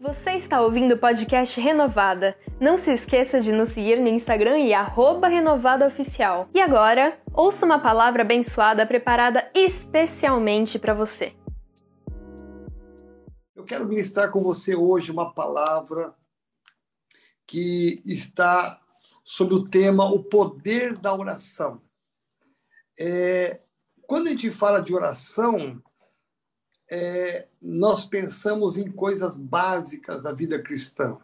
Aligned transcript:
Você 0.00 0.30
está 0.34 0.60
ouvindo 0.60 0.94
o 0.94 0.98
podcast 0.98 1.60
Renovada. 1.60 2.38
Não 2.60 2.78
se 2.78 2.92
esqueça 2.92 3.40
de 3.40 3.50
nos 3.50 3.70
seguir 3.70 4.00
no 4.00 4.06
Instagram 4.06 4.56
e 4.60 4.70
renovadaoficial. 5.28 6.48
E 6.54 6.60
agora, 6.60 7.20
ouça 7.34 7.66
uma 7.66 7.80
palavra 7.80 8.22
abençoada 8.22 8.86
preparada 8.86 9.50
especialmente 9.52 10.78
para 10.78 10.94
você. 10.94 11.34
Eu 13.56 13.64
quero 13.64 13.88
ministrar 13.88 14.30
com 14.30 14.40
você 14.40 14.76
hoje 14.76 15.10
uma 15.10 15.34
palavra 15.34 16.14
que 17.44 18.00
está 18.06 18.80
sobre 19.24 19.54
o 19.54 19.68
tema 19.68 20.08
o 20.08 20.22
poder 20.22 20.96
da 20.96 21.12
oração. 21.12 21.82
É, 22.96 23.62
quando 24.06 24.28
a 24.28 24.30
gente 24.30 24.52
fala 24.52 24.80
de 24.80 24.94
oração, 24.94 25.82
é, 26.90 27.46
nós 27.60 28.04
pensamos 28.04 28.78
em 28.78 28.90
coisas 28.90 29.36
básicas 29.36 30.22
da 30.22 30.32
vida 30.32 30.60
cristã. 30.60 31.18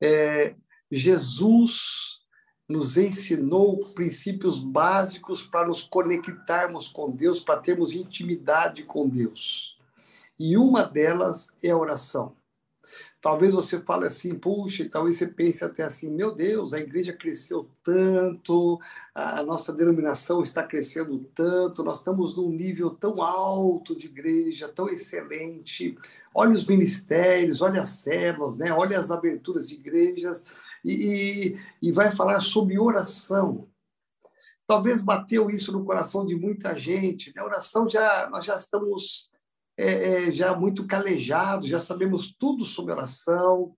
É, 0.00 0.54
Jesus 0.90 2.20
nos 2.68 2.96
ensinou 2.96 3.84
princípios 3.94 4.58
básicos 4.58 5.42
para 5.42 5.66
nos 5.66 5.82
conectarmos 5.82 6.88
com 6.88 7.10
Deus, 7.10 7.40
para 7.40 7.60
termos 7.60 7.92
intimidade 7.92 8.84
com 8.84 9.08
Deus. 9.08 9.76
E 10.38 10.56
uma 10.56 10.84
delas 10.84 11.52
é 11.62 11.70
a 11.70 11.76
oração. 11.76 12.34
Talvez 13.20 13.54
você 13.54 13.80
fale 13.80 14.06
assim, 14.06 14.34
puxa, 14.34 14.88
talvez 14.90 15.16
você 15.16 15.28
pense 15.28 15.64
até 15.64 15.84
assim, 15.84 16.10
meu 16.10 16.34
Deus, 16.34 16.72
a 16.72 16.80
igreja 16.80 17.12
cresceu 17.12 17.70
tanto, 17.84 18.80
a 19.14 19.42
nossa 19.42 19.72
denominação 19.72 20.42
está 20.42 20.62
crescendo 20.62 21.18
tanto, 21.34 21.84
nós 21.84 21.98
estamos 21.98 22.36
num 22.36 22.50
nível 22.50 22.90
tão 22.90 23.22
alto 23.22 23.96
de 23.96 24.06
igreja, 24.06 24.68
tão 24.68 24.88
excelente. 24.88 25.96
Olha 26.34 26.52
os 26.52 26.66
ministérios, 26.66 27.62
olha 27.62 27.82
as 27.82 27.90
células, 27.90 28.56
né? 28.56 28.72
olha 28.72 28.98
as 28.98 29.10
aberturas 29.10 29.68
de 29.68 29.76
igrejas, 29.76 30.44
e, 30.84 30.92
e, 30.92 31.88
e 31.88 31.92
vai 31.92 32.10
falar 32.10 32.40
sobre 32.40 32.78
oração. 32.78 33.68
Talvez 34.66 35.00
bateu 35.00 35.50
isso 35.50 35.70
no 35.70 35.84
coração 35.84 36.24
de 36.24 36.34
muita 36.34 36.74
gente. 36.74 37.32
Né? 37.34 37.42
oração 37.42 37.88
já 37.88 38.28
nós 38.30 38.44
já 38.44 38.56
estamos 38.56 39.30
é, 39.76 40.26
é, 40.26 40.30
já 40.30 40.56
muito 40.56 40.86
calejados, 40.86 41.68
já 41.68 41.80
sabemos 41.80 42.32
tudo 42.32 42.64
sobre 42.64 42.92
oração, 42.92 43.74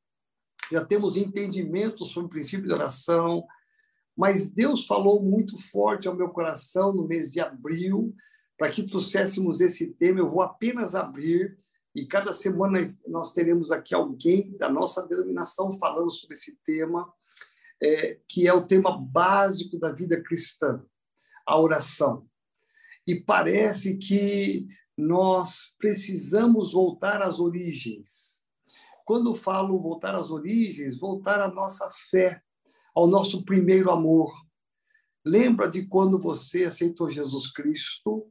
já 0.73 0.84
temos 0.84 1.17
entendimento 1.17 2.05
sobre 2.05 2.27
o 2.27 2.31
princípio 2.31 2.67
de 2.67 2.73
oração, 2.73 3.47
mas 4.17 4.48
Deus 4.48 4.87
falou 4.87 5.22
muito 5.22 5.59
forte 5.59 6.09
ao 6.09 6.17
meu 6.17 6.28
coração 6.28 6.92
no 6.92 7.06
mês 7.06 7.31
de 7.31 7.41
abril, 7.41 8.15
para 8.56 8.70
que 8.70 8.89
trouxéssemos 8.89 9.61
esse 9.61 9.92
tema. 9.95 10.20
Eu 10.20 10.28
vou 10.28 10.42
apenas 10.42 10.95
abrir, 10.95 11.59
e 11.95 12.06
cada 12.06 12.33
semana 12.33 12.81
nós 13.06 13.33
teremos 13.33 13.70
aqui 13.70 13.95
alguém 13.95 14.56
da 14.56 14.69
nossa 14.69 15.06
denominação 15.06 15.72
falando 15.72 16.11
sobre 16.11 16.34
esse 16.34 16.56
tema, 16.65 17.12
é, 17.83 18.19
que 18.28 18.47
é 18.47 18.53
o 18.53 18.62
tema 18.62 18.97
básico 18.97 19.78
da 19.78 19.92
vida 19.92 20.20
cristã, 20.22 20.83
a 21.45 21.59
oração. 21.59 22.27
E 23.06 23.15
parece 23.15 23.97
que 23.97 24.67
nós 24.97 25.75
precisamos 25.78 26.73
voltar 26.73 27.20
às 27.23 27.41
origens. 27.41 28.45
Quando 29.05 29.34
falo 29.34 29.81
voltar 29.81 30.14
às 30.14 30.31
origens, 30.31 30.98
voltar 30.98 31.41
à 31.41 31.48
nossa 31.48 31.91
fé, 32.11 32.41
ao 32.95 33.06
nosso 33.06 33.45
primeiro 33.45 33.91
amor. 33.91 34.33
Lembra 35.25 35.69
de 35.69 35.87
quando 35.87 36.19
você 36.19 36.65
aceitou 36.65 37.11
Jesus 37.11 37.50
Cristo? 37.50 38.31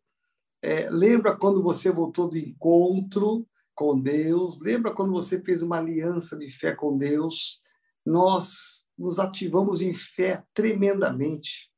É, 0.62 0.90
lembra 0.90 1.36
quando 1.36 1.62
você 1.62 1.92
voltou 1.92 2.30
do 2.30 2.38
encontro 2.38 3.46
com 3.76 4.00
Deus? 4.00 4.62
Lembra 4.62 4.94
quando 4.94 5.12
você 5.12 5.42
fez 5.42 5.62
uma 5.62 5.78
aliança 5.78 6.38
de 6.38 6.50
fé 6.50 6.74
com 6.74 6.96
Deus? 6.96 7.62
Nós 8.06 8.88
nos 8.98 9.20
ativamos 9.20 9.82
em 9.82 9.94
fé 9.94 10.44
tremendamente. 10.54 11.72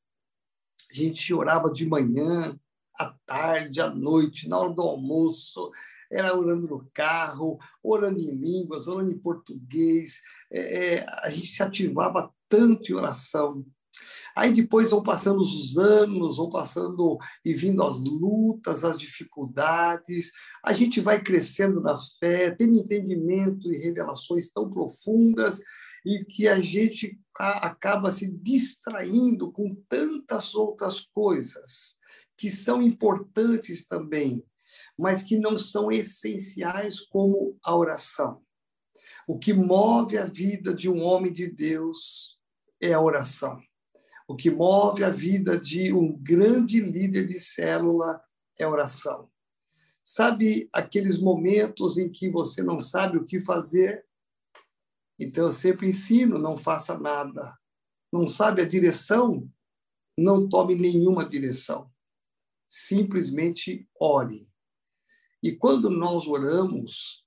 A 0.91 0.93
gente 0.93 1.33
orava 1.33 1.71
de 1.71 1.87
manhã, 1.87 2.57
à 2.97 3.13
tarde, 3.25 3.81
à 3.81 3.89
noite, 3.89 4.47
na 4.47 4.57
hora 4.59 4.73
do 4.73 4.81
almoço, 4.81 5.71
era 6.11 6.37
orando 6.37 6.67
no 6.67 6.89
carro, 6.93 7.57
orando 7.83 8.19
em 8.19 8.31
línguas, 8.31 8.87
orando 8.87 9.11
em 9.11 9.17
português. 9.17 10.21
É, 10.51 10.95
é, 10.95 11.05
a 11.23 11.29
gente 11.29 11.47
se 11.47 11.61
ativava 11.61 12.31
tanto 12.47 12.91
em 12.91 12.95
oração. 12.95 13.65
Aí 14.35 14.51
depois 14.51 14.91
vão 14.91 15.01
passando 15.01 15.41
os 15.41 15.77
anos, 15.77 16.37
vão 16.37 16.49
passando 16.49 17.17
e 17.43 17.53
vindo 17.53 17.81
as 17.81 18.03
lutas, 18.03 18.83
as 18.83 18.99
dificuldades. 18.99 20.31
A 20.63 20.73
gente 20.73 20.99
vai 20.99 21.21
crescendo 21.21 21.79
na 21.79 21.97
fé, 22.19 22.51
tendo 22.51 22.75
entendimento 22.75 23.73
e 23.73 23.77
revelações 23.77 24.51
tão 24.51 24.69
profundas 24.69 25.61
e 26.05 26.23
que 26.23 26.47
a 26.47 26.59
gente 26.59 27.17
acaba 27.37 28.11
se 28.11 28.29
distraindo 28.29 29.51
com 29.51 29.73
tantas 29.89 30.53
outras 30.53 31.01
coisas 31.01 31.97
que 32.37 32.49
são 32.49 32.81
importantes 32.81 33.87
também, 33.87 34.45
mas 34.97 35.23
que 35.23 35.37
não 35.37 35.57
são 35.57 35.91
essenciais 35.91 36.99
como 36.99 37.57
a 37.63 37.75
oração. 37.75 38.37
O 39.27 39.37
que 39.37 39.53
move 39.53 40.17
a 40.17 40.25
vida 40.25 40.73
de 40.73 40.89
um 40.89 41.01
homem 41.01 41.31
de 41.31 41.49
Deus 41.49 42.39
é 42.81 42.93
a 42.93 43.01
oração. 43.01 43.59
O 44.27 44.35
que 44.35 44.49
move 44.49 45.03
a 45.03 45.09
vida 45.09 45.59
de 45.59 45.93
um 45.93 46.17
grande 46.17 46.79
líder 46.79 47.27
de 47.27 47.39
célula 47.39 48.21
é 48.59 48.63
a 48.63 48.69
oração. 48.69 49.29
Sabe 50.03 50.69
aqueles 50.73 51.19
momentos 51.19 51.97
em 51.97 52.09
que 52.09 52.29
você 52.29 52.61
não 52.61 52.79
sabe 52.79 53.17
o 53.17 53.25
que 53.25 53.39
fazer? 53.39 54.05
Então 55.19 55.47
eu 55.47 55.53
sempre 55.53 55.89
ensino: 55.89 56.37
não 56.37 56.57
faça 56.57 56.97
nada. 56.97 57.57
Não 58.11 58.27
sabe 58.27 58.61
a 58.61 58.67
direção? 58.67 59.49
Não 60.17 60.47
tome 60.47 60.75
nenhuma 60.75 61.27
direção 61.27 61.91
simplesmente 62.65 63.87
ore. 63.99 64.49
E 65.41 65.51
quando 65.51 65.89
nós 65.89 66.27
oramos, 66.27 67.25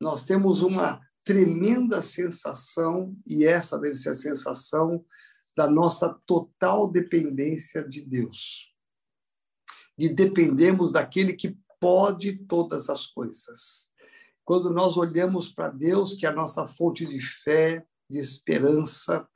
nós 0.00 0.24
temos 0.24 0.62
uma 0.62 1.00
tremenda 1.24 2.02
sensação, 2.02 3.16
e 3.26 3.44
essa 3.44 3.78
deve 3.78 3.94
ser 3.94 4.10
a 4.10 4.14
sensação 4.14 5.04
da 5.56 5.70
nossa 5.70 6.18
total 6.26 6.90
dependência 6.90 7.86
de 7.86 8.02
Deus. 8.02 8.74
De 9.96 10.08
dependermos 10.08 10.90
daquele 10.90 11.34
que 11.34 11.56
pode 11.78 12.38
todas 12.46 12.88
as 12.90 13.06
coisas. 13.06 13.92
Quando 14.44 14.70
nós 14.70 14.96
olhamos 14.96 15.52
para 15.52 15.68
Deus, 15.68 16.14
que 16.14 16.26
é 16.26 16.28
a 16.28 16.34
nossa 16.34 16.66
fonte 16.66 17.06
de 17.06 17.20
fé, 17.20 17.86
de 18.08 18.18
esperança, 18.18 19.28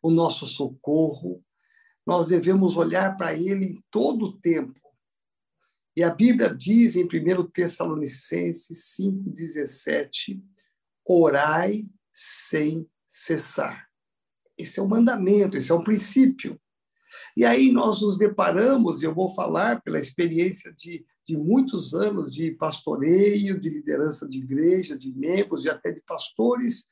o 0.00 0.10
nosso 0.10 0.46
socorro, 0.46 1.44
nós 2.06 2.26
devemos 2.26 2.76
olhar 2.76 3.16
para 3.16 3.34
Ele 3.34 3.66
em 3.66 3.84
todo 3.90 4.26
o 4.26 4.38
tempo 4.38 4.83
e 5.96 6.02
a 6.02 6.10
Bíblia 6.10 6.52
diz 6.52 6.96
em 6.96 7.04
1 7.04 7.50
Tessalonicenses 7.50 8.96
5,17: 9.00 10.42
orai 11.06 11.84
sem 12.12 12.88
cessar. 13.08 13.88
Esse 14.58 14.80
é 14.80 14.82
um 14.82 14.88
mandamento, 14.88 15.56
esse 15.56 15.70
é 15.70 15.74
um 15.74 15.84
princípio. 15.84 16.60
E 17.36 17.44
aí 17.44 17.70
nós 17.70 18.02
nos 18.02 18.18
deparamos, 18.18 19.02
e 19.02 19.06
eu 19.06 19.14
vou 19.14 19.28
falar 19.28 19.82
pela 19.82 20.00
experiência 20.00 20.72
de, 20.72 21.04
de 21.26 21.36
muitos 21.36 21.94
anos 21.94 22.32
de 22.32 22.50
pastoreio, 22.52 23.58
de 23.58 23.70
liderança 23.70 24.28
de 24.28 24.38
igreja, 24.38 24.98
de 24.98 25.12
membros 25.12 25.64
e 25.64 25.70
até 25.70 25.92
de 25.92 26.00
pastores, 26.00 26.88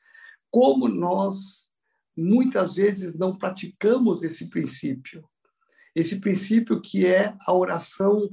como 0.49 0.87
nós 0.87 1.73
muitas 2.15 2.75
vezes 2.75 3.17
não 3.17 3.37
praticamos 3.37 4.23
esse 4.23 4.49
princípio. 4.49 5.27
Esse 5.95 6.19
princípio 6.19 6.81
que 6.81 7.05
é 7.05 7.35
a 7.45 7.53
oração 7.53 8.29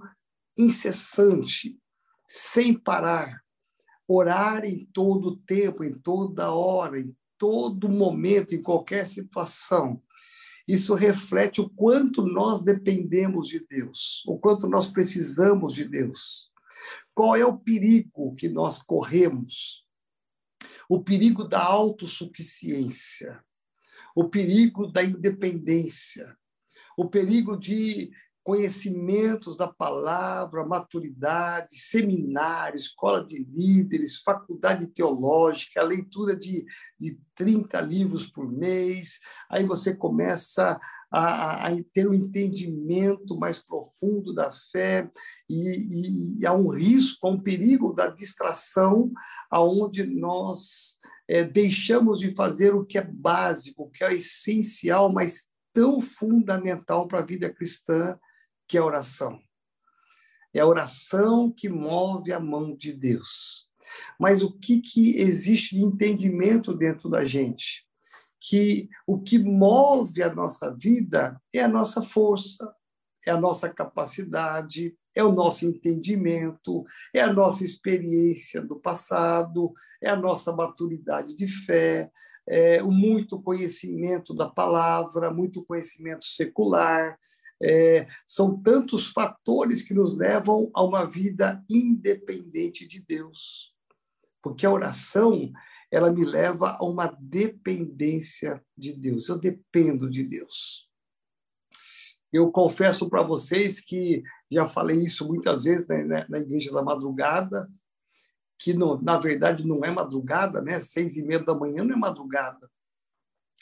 incessante, 0.58 1.78
sem 2.26 2.78
parar, 2.78 3.42
orar 4.08 4.64
em 4.64 4.86
todo 4.92 5.36
tempo, 5.38 5.84
em 5.84 5.92
toda 5.92 6.52
hora, 6.52 6.98
em 6.98 7.14
todo 7.38 7.88
momento, 7.88 8.54
em 8.54 8.62
qualquer 8.62 9.06
situação. 9.06 10.02
Isso 10.66 10.94
reflete 10.94 11.60
o 11.60 11.68
quanto 11.68 12.24
nós 12.24 12.62
dependemos 12.62 13.48
de 13.48 13.64
Deus, 13.66 14.22
o 14.26 14.38
quanto 14.38 14.68
nós 14.68 14.90
precisamos 14.90 15.74
de 15.74 15.84
Deus. 15.84 16.50
Qual 17.14 17.34
é 17.34 17.44
o 17.44 17.58
perigo 17.58 18.34
que 18.36 18.48
nós 18.48 18.80
corremos? 18.80 19.84
O 20.88 21.02
perigo 21.02 21.44
da 21.44 21.62
autossuficiência, 21.62 23.42
o 24.14 24.28
perigo 24.28 24.86
da 24.86 25.02
independência, 25.02 26.36
o 26.96 27.08
perigo 27.08 27.56
de 27.56 28.10
conhecimentos 28.42 29.56
da 29.56 29.68
palavra, 29.68 30.64
maturidade, 30.64 31.76
seminário, 31.76 32.76
escola 32.76 33.24
de 33.24 33.38
líderes, 33.38 34.22
faculdade 34.22 34.86
teológica, 34.86 35.80
a 35.80 35.84
leitura 35.84 36.34
de, 36.34 36.64
de 36.98 37.18
30 37.34 37.80
livros 37.82 38.26
por 38.26 38.50
mês. 38.50 39.18
Aí 39.50 39.64
você 39.64 39.94
começa 39.94 40.80
a, 41.12 41.68
a 41.68 41.82
ter 41.92 42.08
um 42.08 42.14
entendimento 42.14 43.38
mais 43.38 43.58
profundo 43.58 44.32
da 44.32 44.50
fé 44.72 45.10
e, 45.48 46.38
e, 46.40 46.46
há 46.46 46.52
um 46.52 46.68
risco, 46.68 47.26
há 47.26 47.30
um 47.30 47.40
perigo 47.40 47.92
da 47.92 48.06
distração, 48.06 49.12
aonde 49.50 50.04
nós 50.04 50.98
é, 51.28 51.44
deixamos 51.44 52.20
de 52.20 52.34
fazer 52.34 52.74
o 52.74 52.84
que 52.84 52.96
é 52.96 53.04
básico, 53.04 53.82
o 53.82 53.90
que 53.90 54.02
é 54.02 54.14
essencial, 54.14 55.12
mas 55.12 55.46
tão 55.72 56.00
fundamental 56.00 57.06
para 57.06 57.20
a 57.20 57.26
vida 57.26 57.48
cristã, 57.48 58.18
que 58.70 58.78
é 58.78 58.80
a 58.80 58.84
oração. 58.84 59.42
É 60.54 60.60
a 60.60 60.66
oração 60.66 61.50
que 61.50 61.68
move 61.68 62.32
a 62.32 62.38
mão 62.38 62.76
de 62.76 62.92
Deus. 62.92 63.66
Mas 64.16 64.42
o 64.44 64.52
que, 64.52 64.80
que 64.80 65.16
existe 65.16 65.74
de 65.74 65.82
entendimento 65.82 66.72
dentro 66.72 67.10
da 67.10 67.22
gente? 67.22 67.84
Que 68.40 68.88
o 69.04 69.20
que 69.20 69.40
move 69.40 70.22
a 70.22 70.32
nossa 70.32 70.72
vida 70.72 71.36
é 71.52 71.60
a 71.60 71.68
nossa 71.68 72.00
força, 72.00 72.72
é 73.26 73.32
a 73.32 73.40
nossa 73.40 73.68
capacidade, 73.68 74.94
é 75.16 75.24
o 75.24 75.32
nosso 75.32 75.66
entendimento, 75.66 76.84
é 77.12 77.20
a 77.20 77.32
nossa 77.32 77.64
experiência 77.64 78.62
do 78.62 78.78
passado, 78.78 79.72
é 80.00 80.08
a 80.08 80.16
nossa 80.16 80.52
maturidade 80.52 81.34
de 81.34 81.48
fé, 81.48 82.08
é 82.48 82.80
o 82.84 82.92
muito 82.92 83.42
conhecimento 83.42 84.32
da 84.32 84.48
palavra, 84.48 85.34
muito 85.34 85.64
conhecimento 85.64 86.24
secular, 86.24 87.18
é, 87.62 88.08
são 88.26 88.60
tantos 88.60 89.08
fatores 89.10 89.82
que 89.82 89.92
nos 89.92 90.16
levam 90.16 90.70
a 90.74 90.82
uma 90.82 91.04
vida 91.04 91.62
independente 91.68 92.86
de 92.86 93.00
Deus. 93.00 93.74
Porque 94.42 94.64
a 94.64 94.70
oração, 94.70 95.52
ela 95.90 96.10
me 96.10 96.24
leva 96.24 96.76
a 96.78 96.84
uma 96.84 97.06
dependência 97.20 98.64
de 98.76 98.94
Deus. 98.94 99.28
Eu 99.28 99.38
dependo 99.38 100.08
de 100.08 100.24
Deus. 100.24 100.88
Eu 102.32 102.50
confesso 102.50 103.10
para 103.10 103.22
vocês 103.22 103.80
que 103.80 104.22
já 104.50 104.66
falei 104.66 105.04
isso 105.04 105.26
muitas 105.26 105.64
vezes 105.64 105.86
né, 105.88 106.24
na 106.28 106.38
igreja 106.38 106.72
da 106.72 106.80
madrugada, 106.80 107.68
que 108.58 108.72
na 108.72 109.18
verdade 109.18 109.66
não 109.66 109.84
é 109.84 109.90
madrugada, 109.90 110.60
né? 110.60 110.80
Seis 110.80 111.16
e 111.16 111.24
meia 111.24 111.42
da 111.42 111.54
manhã 111.54 111.82
não 111.82 111.94
é 111.94 111.98
madrugada 111.98 112.70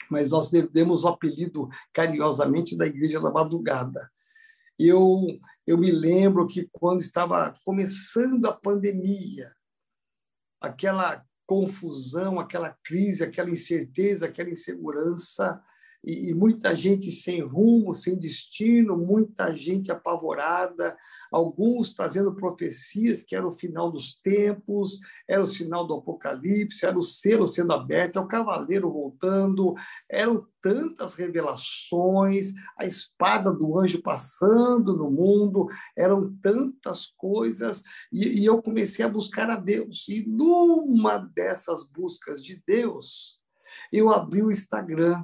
mas 0.09 0.29
nós 0.29 0.51
demos 0.71 1.03
o 1.03 1.07
apelido 1.07 1.69
carinhosamente 1.93 2.77
da 2.77 2.85
Igreja 2.85 3.19
da 3.19 3.31
Madrugada. 3.31 4.09
Eu, 4.77 5.25
eu 5.67 5.77
me 5.77 5.91
lembro 5.91 6.47
que 6.47 6.69
quando 6.71 7.01
estava 7.01 7.53
começando 7.65 8.45
a 8.45 8.53
pandemia, 8.53 9.51
aquela 10.61 11.23
confusão, 11.45 12.39
aquela 12.39 12.77
crise, 12.83 13.23
aquela 13.23 13.49
incerteza, 13.49 14.27
aquela 14.27 14.49
insegurança, 14.49 15.61
e, 16.03 16.29
e, 16.29 16.33
muita 16.33 16.73
gente 16.73 17.11
sem 17.11 17.41
rumo, 17.41 17.93
sem 17.93 18.17
destino, 18.17 18.97
muita 18.97 19.51
gente 19.51 19.91
apavorada, 19.91 20.97
alguns 21.31 21.93
trazendo 21.93 22.33
profecias 22.33 23.23
que 23.23 23.35
era 23.35 23.45
o 23.45 23.51
final 23.51 23.91
dos 23.91 24.15
tempos, 24.15 24.99
era 25.27 25.43
o 25.43 25.47
final 25.47 25.85
do 25.85 25.95
apocalipse, 25.95 26.85
era 26.85 26.97
o 26.97 27.03
selo 27.03 27.45
sendo 27.45 27.73
aberto, 27.73 28.17
é 28.17 28.21
o 28.21 28.27
cavaleiro 28.27 28.89
voltando, 28.89 29.73
eram 30.09 30.47
tantas 30.61 31.15
revelações, 31.15 32.53
a 32.77 32.85
espada 32.85 33.51
do 33.51 33.77
anjo 33.77 34.01
passando 34.01 34.95
no 34.95 35.11
mundo, 35.11 35.67
eram 35.97 36.33
tantas 36.41 37.07
coisas, 37.17 37.83
e, 38.11 38.41
e 38.41 38.45
eu 38.45 38.61
comecei 38.61 39.03
a 39.03 39.09
buscar 39.09 39.49
a 39.49 39.57
Deus, 39.57 40.07
e 40.07 40.25
numa 40.27 41.17
dessas 41.17 41.89
buscas 41.89 42.43
de 42.43 42.61
Deus, 42.65 43.37
eu 43.91 44.09
abri 44.11 44.41
o 44.41 44.51
Instagram 44.51 45.23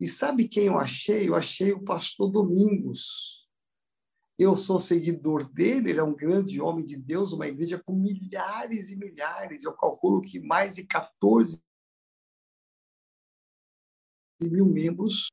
e 0.00 0.06
sabe 0.06 0.48
quem 0.48 0.66
eu 0.66 0.78
achei? 0.78 1.28
Eu 1.28 1.34
achei 1.34 1.72
o 1.72 1.82
pastor 1.82 2.30
Domingos. 2.30 3.48
Eu 4.38 4.54
sou 4.54 4.78
seguidor 4.78 5.44
dele, 5.52 5.90
ele 5.90 5.98
é 5.98 6.04
um 6.04 6.14
grande 6.14 6.60
homem 6.60 6.84
de 6.84 6.96
Deus, 6.96 7.32
uma 7.32 7.48
igreja 7.48 7.82
com 7.84 7.92
milhares 7.92 8.90
e 8.90 8.96
milhares, 8.96 9.64
eu 9.64 9.72
calculo 9.72 10.20
que 10.20 10.38
mais 10.38 10.76
de 10.76 10.84
14 10.84 11.60
mil 14.40 14.64
membros. 14.64 15.28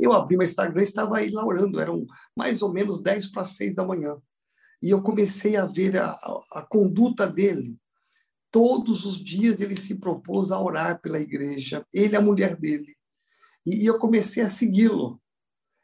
Eu 0.00 0.14
abri 0.14 0.38
meu 0.38 0.46
Instagram 0.46 0.80
e 0.80 0.84
estava 0.84 1.18
aí 1.18 1.30
lá 1.30 1.44
orando, 1.44 1.78
eram 1.78 2.06
mais 2.34 2.62
ou 2.62 2.72
menos 2.72 3.02
10 3.02 3.30
para 3.30 3.44
6 3.44 3.74
da 3.74 3.86
manhã. 3.86 4.16
E 4.82 4.88
eu 4.88 5.02
comecei 5.02 5.56
a 5.56 5.66
ver 5.66 5.98
a, 5.98 6.12
a, 6.12 6.40
a 6.52 6.62
conduta 6.62 7.26
dele. 7.26 7.76
Todos 8.50 9.04
os 9.04 9.22
dias 9.22 9.60
ele 9.60 9.76
se 9.76 9.96
propôs 9.96 10.50
a 10.50 10.58
orar 10.58 11.00
pela 11.02 11.20
igreja, 11.20 11.86
ele 11.92 12.14
e 12.14 12.16
a 12.16 12.22
mulher 12.22 12.56
dele. 12.56 12.96
E, 13.66 13.86
eu 13.86 13.98
comecei 13.98 14.42
a 14.42 14.50
segui-lo. 14.50 15.20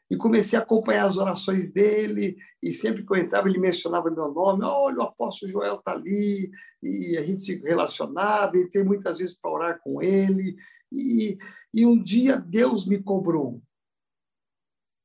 E 0.09 0.17
comecei 0.17 0.59
a 0.59 0.61
acompanhar 0.61 1.05
as 1.05 1.15
orações 1.15 1.71
dele, 1.71 2.35
e 2.61 2.73
sempre 2.73 3.05
que 3.05 3.13
eu 3.13 3.17
entrava, 3.17 3.47
ele 3.47 3.57
mencionava 3.57 4.11
meu 4.11 4.29
nome. 4.33 4.65
Olha, 4.65 4.97
o 4.97 5.03
apóstolo 5.03 5.49
Joel 5.49 5.75
está 5.75 5.93
ali, 5.93 6.51
e 6.83 7.17
a 7.17 7.23
gente 7.23 7.41
se 7.41 7.55
relacionava, 7.61 8.57
e 8.57 8.69
tem 8.69 8.83
muitas 8.83 9.19
vezes 9.19 9.37
para 9.39 9.51
orar 9.51 9.79
com 9.81 10.01
ele. 10.01 10.57
E, 10.91 11.37
e 11.73 11.85
um 11.85 11.97
dia 11.97 12.35
Deus 12.37 12.85
me 12.85 13.01
cobrou. 13.01 13.61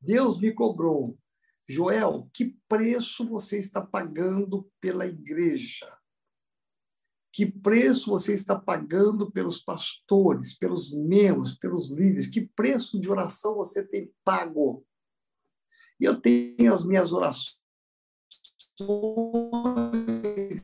Deus 0.00 0.40
me 0.40 0.52
cobrou. 0.52 1.17
Joel, 1.69 2.29
que 2.32 2.56
preço 2.69 3.29
você 3.29 3.58
está 3.58 3.81
pagando 3.81 4.69
pela 4.81 5.06
igreja? 5.06 5.95
Que 7.37 7.44
preço 7.44 8.09
você 8.09 8.33
está 8.33 8.59
pagando 8.59 9.31
pelos 9.31 9.61
pastores, 9.61 10.56
pelos 10.56 10.91
membros, 10.91 11.53
pelos 11.53 11.91
líderes? 11.91 12.29
Que 12.29 12.41
preço 12.41 12.99
de 12.99 13.11
oração 13.11 13.56
você 13.56 13.87
tem 13.87 14.11
pago? 14.25 14.83
E 16.00 16.06
eu 16.06 16.19
tenho 16.19 16.73
as 16.73 16.83
minhas 16.83 17.12
orações 17.12 17.59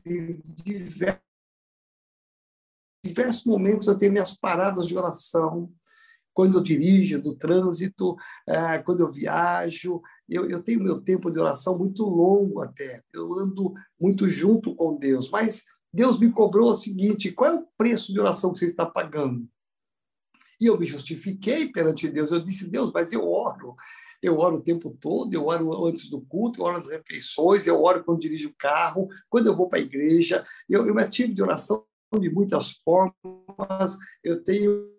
em 0.03 0.41
diversos, 0.47 1.21
diversos 3.05 3.45
momentos 3.45 3.85
eu 3.85 3.95
tenho 3.95 4.11
minhas 4.11 4.35
paradas 4.35 4.87
de 4.87 4.97
oração, 4.97 5.71
quando 6.33 6.57
eu 6.57 6.63
dirijo, 6.63 7.21
do 7.21 7.35
trânsito, 7.35 8.15
é, 8.47 8.79
quando 8.79 9.01
eu 9.01 9.11
viajo, 9.11 10.01
eu, 10.27 10.49
eu 10.49 10.59
tenho 10.63 10.83
meu 10.83 10.99
tempo 10.99 11.29
de 11.29 11.39
oração 11.39 11.77
muito 11.77 12.03
longo 12.03 12.61
até, 12.61 13.03
eu 13.13 13.37
ando 13.37 13.75
muito 14.01 14.27
junto 14.27 14.73
com 14.75 14.97
Deus, 14.97 15.29
mas 15.29 15.63
Deus 15.93 16.19
me 16.19 16.31
cobrou 16.31 16.69
o 16.69 16.73
seguinte: 16.73 17.31
qual 17.31 17.51
é 17.51 17.55
o 17.55 17.67
preço 17.77 18.11
de 18.11 18.19
oração 18.19 18.51
que 18.51 18.59
você 18.59 18.65
está 18.65 18.85
pagando? 18.85 19.47
E 20.59 20.65
eu 20.65 20.79
me 20.79 20.85
justifiquei 20.85 21.71
perante 21.71 22.09
Deus. 22.09 22.31
Eu 22.31 22.43
disse: 22.43 22.69
Deus, 22.69 22.91
mas 22.91 23.13
eu 23.13 23.29
oro. 23.29 23.75
Eu 24.21 24.37
oro 24.37 24.57
o 24.57 24.63
tempo 24.63 24.97
todo, 25.01 25.33
eu 25.33 25.47
oro 25.47 25.85
antes 25.85 26.09
do 26.09 26.21
culto, 26.21 26.61
eu 26.61 26.65
oro 26.65 26.77
nas 26.77 26.89
refeições, 26.89 27.67
eu 27.67 27.81
oro 27.83 28.05
quando 28.05 28.21
dirijo 28.21 28.49
o 28.49 28.55
carro, 28.57 29.09
quando 29.29 29.47
eu 29.47 29.55
vou 29.55 29.67
para 29.67 29.79
a 29.79 29.81
igreja. 29.81 30.45
Eu, 30.69 30.87
eu 30.87 30.95
me 30.95 31.03
ativo 31.03 31.33
de 31.33 31.43
oração 31.43 31.85
de 32.17 32.29
muitas 32.29 32.71
formas. 32.71 33.97
Eu 34.23 34.41
tenho 34.41 34.93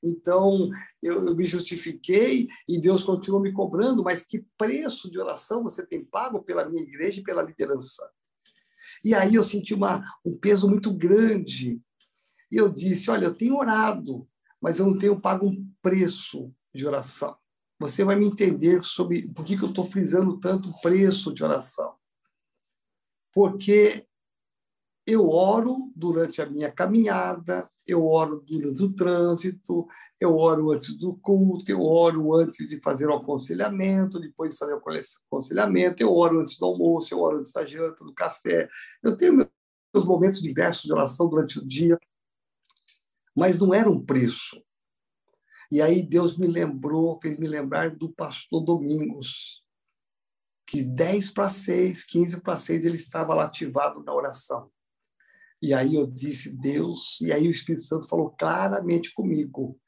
então, 0.00 0.70
eu, 1.02 1.26
eu, 1.26 1.34
me 1.34 1.44
justifiquei 1.44 2.48
e 2.68 2.80
Deus 2.80 3.02
continua 3.02 3.40
me 3.40 3.52
cobrando, 3.52 4.04
mas 4.04 4.24
que 4.24 4.46
preço 4.56 5.10
de 5.10 5.18
oração 5.18 5.64
você 5.64 5.84
tem 5.84 6.04
pago 6.04 6.40
pela 6.42 6.64
minha 6.64 6.82
igreja 6.82 7.20
e 7.20 7.24
pela 7.24 7.42
liderança? 7.42 8.08
E 9.04 9.14
aí 9.14 9.34
eu 9.34 9.42
senti 9.42 9.74
uma, 9.74 10.02
um 10.24 10.36
peso 10.36 10.68
muito 10.68 10.92
grande. 10.92 11.80
E 12.50 12.56
eu 12.56 12.68
disse: 12.68 13.10
Olha, 13.10 13.26
eu 13.26 13.34
tenho 13.34 13.56
orado, 13.56 14.28
mas 14.60 14.78
eu 14.78 14.86
não 14.86 14.98
tenho 14.98 15.20
pago 15.20 15.46
um 15.46 15.70
preço 15.82 16.52
de 16.74 16.86
oração. 16.86 17.36
Você 17.80 18.02
vai 18.02 18.16
me 18.16 18.26
entender 18.26 18.84
sobre 18.84 19.28
por 19.28 19.44
que, 19.44 19.56
que 19.56 19.62
eu 19.62 19.68
estou 19.68 19.84
frisando 19.84 20.38
tanto 20.38 20.72
preço 20.80 21.32
de 21.32 21.44
oração. 21.44 21.94
Porque 23.32 24.04
eu 25.06 25.30
oro 25.30 25.92
durante 25.94 26.42
a 26.42 26.46
minha 26.46 26.70
caminhada, 26.70 27.68
eu 27.86 28.04
oro 28.04 28.44
durante 28.46 28.82
o 28.82 28.92
trânsito, 28.92 29.86
eu 30.20 30.36
oro 30.36 30.72
antes 30.72 30.96
do 30.98 31.14
culto, 31.16 31.70
eu 31.70 31.80
oro 31.80 32.34
antes 32.34 32.68
de 32.68 32.80
fazer 32.80 33.06
o 33.06 33.14
aconselhamento, 33.14 34.18
depois 34.18 34.52
de 34.52 34.58
fazer 34.58 34.74
o 34.74 34.82
aconselhamento, 35.26 36.02
eu 36.02 36.12
oro 36.12 36.40
antes 36.40 36.58
do 36.58 36.66
almoço, 36.66 37.14
eu 37.14 37.20
oro 37.20 37.38
antes 37.38 37.52
da 37.52 37.62
janta, 37.62 38.04
do 38.04 38.12
café. 38.12 38.68
Eu 39.02 39.16
tenho 39.16 39.48
meus 39.94 40.04
momentos 40.04 40.42
diversos 40.42 40.84
de 40.84 40.92
oração 40.92 41.28
durante 41.28 41.58
o 41.58 41.66
dia, 41.66 41.98
mas 43.34 43.60
não 43.60 43.72
era 43.72 43.88
um 43.88 44.04
preço. 44.04 44.60
E 45.70 45.80
aí 45.80 46.02
Deus 46.02 46.36
me 46.36 46.46
lembrou, 46.46 47.18
fez 47.22 47.38
me 47.38 47.46
lembrar 47.46 47.94
do 47.94 48.10
pastor 48.10 48.64
Domingos, 48.64 49.62
que 50.66 50.82
10 50.82 51.30
para 51.30 51.48
6, 51.48 52.04
15 52.04 52.40
para 52.40 52.56
6, 52.56 52.84
ele 52.84 52.96
estava 52.96 53.34
lá 53.34 53.44
ativado 53.44 54.02
na 54.02 54.12
oração. 54.12 54.70
E 55.60 55.72
aí 55.72 55.94
eu 55.94 56.06
disse, 56.06 56.50
Deus, 56.50 57.20
e 57.20 57.32
aí 57.32 57.46
o 57.46 57.50
Espírito 57.50 57.84
Santo 57.84 58.08
falou 58.08 58.30
claramente 58.30 59.12
comigo: 59.12 59.78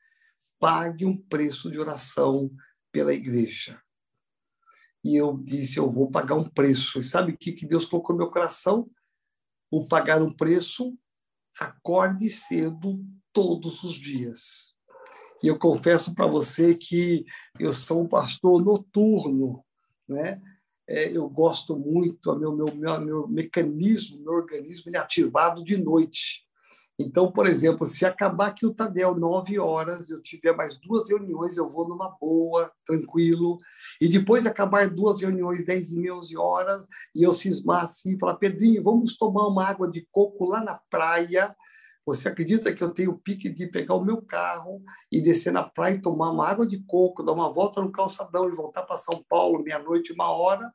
pague 0.60 1.06
um 1.06 1.16
preço 1.16 1.70
de 1.70 1.80
oração 1.80 2.50
pela 2.92 3.14
igreja. 3.14 3.80
E 5.02 5.16
eu 5.16 5.36
disse, 5.38 5.78
eu 5.78 5.90
vou 5.90 6.10
pagar 6.10 6.34
um 6.34 6.48
preço. 6.48 7.00
E 7.00 7.04
sabe 7.04 7.32
o 7.32 7.38
que, 7.38 7.52
que 7.52 7.66
Deus 7.66 7.86
colocou 7.86 8.14
no 8.14 8.22
meu 8.22 8.30
coração? 8.30 8.88
O 9.70 9.88
pagar 9.88 10.20
um 10.20 10.32
preço, 10.32 10.94
acorde 11.58 12.28
cedo 12.28 13.02
todos 13.32 13.82
os 13.82 13.94
dias. 13.94 14.76
E 15.42 15.46
eu 15.46 15.58
confesso 15.58 16.14
para 16.14 16.26
você 16.26 16.74
que 16.74 17.24
eu 17.58 17.72
sou 17.72 18.02
um 18.02 18.08
pastor 18.08 18.62
noturno, 18.62 19.64
né? 20.06 20.40
É, 20.86 21.08
eu 21.16 21.30
gosto 21.30 21.78
muito, 21.78 22.36
meu, 22.36 22.54
meu, 22.54 22.74
meu, 22.74 23.00
meu 23.00 23.28
mecanismo, 23.28 24.20
meu 24.20 24.32
organismo, 24.32 24.90
ele 24.90 24.96
é 24.96 25.00
ativado 25.00 25.62
de 25.62 25.78
noite. 25.78 26.44
Então, 27.02 27.32
por 27.32 27.46
exemplo, 27.46 27.86
se 27.86 28.04
acabar 28.04 28.48
aqui 28.48 28.66
o 28.66 28.74
Tadel 28.74 29.14
nove 29.14 29.58
horas, 29.58 30.10
eu 30.10 30.22
tiver 30.22 30.54
mais 30.54 30.78
duas 30.78 31.08
reuniões, 31.08 31.56
eu 31.56 31.70
vou 31.70 31.88
numa 31.88 32.10
boa, 32.20 32.70
tranquilo. 32.84 33.56
E 33.98 34.06
depois 34.06 34.42
de 34.42 34.50
acabar 34.50 34.86
duas 34.86 35.22
reuniões, 35.22 35.64
dez 35.64 35.92
e 35.92 35.98
meia, 35.98 36.14
onze 36.14 36.36
horas, 36.36 36.86
e 37.14 37.22
eu 37.22 37.32
cismar 37.32 37.84
assim, 37.84 38.18
falar, 38.18 38.36
Pedrinho, 38.36 38.82
vamos 38.82 39.16
tomar 39.16 39.46
uma 39.46 39.64
água 39.64 39.90
de 39.90 40.06
coco 40.12 40.44
lá 40.44 40.62
na 40.62 40.78
praia. 40.90 41.56
Você 42.04 42.28
acredita 42.28 42.70
que 42.70 42.84
eu 42.84 42.90
tenho 42.90 43.12
o 43.12 43.18
pique 43.18 43.48
de 43.48 43.66
pegar 43.66 43.94
o 43.94 44.04
meu 44.04 44.20
carro 44.20 44.82
e 45.10 45.22
descer 45.22 45.54
na 45.54 45.62
praia 45.62 45.94
e 45.94 46.02
tomar 46.02 46.30
uma 46.30 46.46
água 46.46 46.66
de 46.66 46.84
coco, 46.84 47.22
dar 47.22 47.32
uma 47.32 47.50
volta 47.50 47.80
no 47.80 47.90
calçadão 47.90 48.46
e 48.46 48.54
voltar 48.54 48.82
para 48.82 48.98
São 48.98 49.24
Paulo 49.26 49.62
meia-noite, 49.62 50.12
uma 50.12 50.30
hora? 50.30 50.70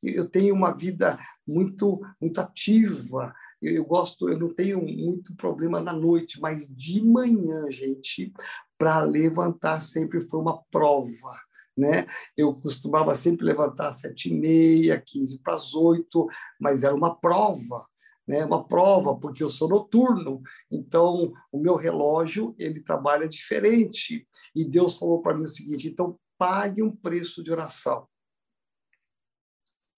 Eu 0.00 0.28
tenho 0.28 0.54
uma 0.54 0.70
vida 0.70 1.18
muito, 1.44 2.00
muito 2.20 2.40
ativa. 2.40 3.34
Eu, 3.64 3.74
eu 3.76 3.84
gosto, 3.84 4.28
eu 4.28 4.38
não 4.38 4.52
tenho 4.52 4.80
muito 4.82 5.34
problema 5.36 5.80
na 5.80 5.92
noite, 5.92 6.40
mas 6.40 6.68
de 6.68 7.02
manhã, 7.02 7.70
gente, 7.70 8.32
para 8.78 9.00
levantar 9.00 9.80
sempre 9.80 10.20
foi 10.20 10.40
uma 10.40 10.62
prova. 10.70 11.10
Né? 11.76 12.06
Eu 12.36 12.54
costumava 12.54 13.14
sempre 13.14 13.44
levantar 13.44 13.88
às 13.88 14.00
sete 14.00 14.28
e 14.28 14.34
meia, 14.34 15.02
quinze 15.04 15.40
para 15.40 15.54
as 15.54 15.74
oito, 15.74 16.28
mas 16.60 16.84
era 16.84 16.94
uma 16.94 17.16
prova, 17.16 17.84
né? 18.28 18.44
Uma 18.44 18.66
prova 18.66 19.18
porque 19.18 19.42
eu 19.42 19.48
sou 19.48 19.68
noturno, 19.68 20.40
então 20.70 21.32
o 21.50 21.58
meu 21.58 21.74
relógio 21.74 22.54
ele 22.58 22.80
trabalha 22.80 23.28
diferente. 23.28 24.26
E 24.54 24.64
Deus 24.64 24.96
falou 24.96 25.20
para 25.20 25.34
mim 25.34 25.42
o 25.42 25.48
seguinte: 25.48 25.88
então 25.88 26.16
pague 26.38 26.80
um 26.80 26.94
preço 26.94 27.42
de 27.42 27.50
oração. 27.50 28.06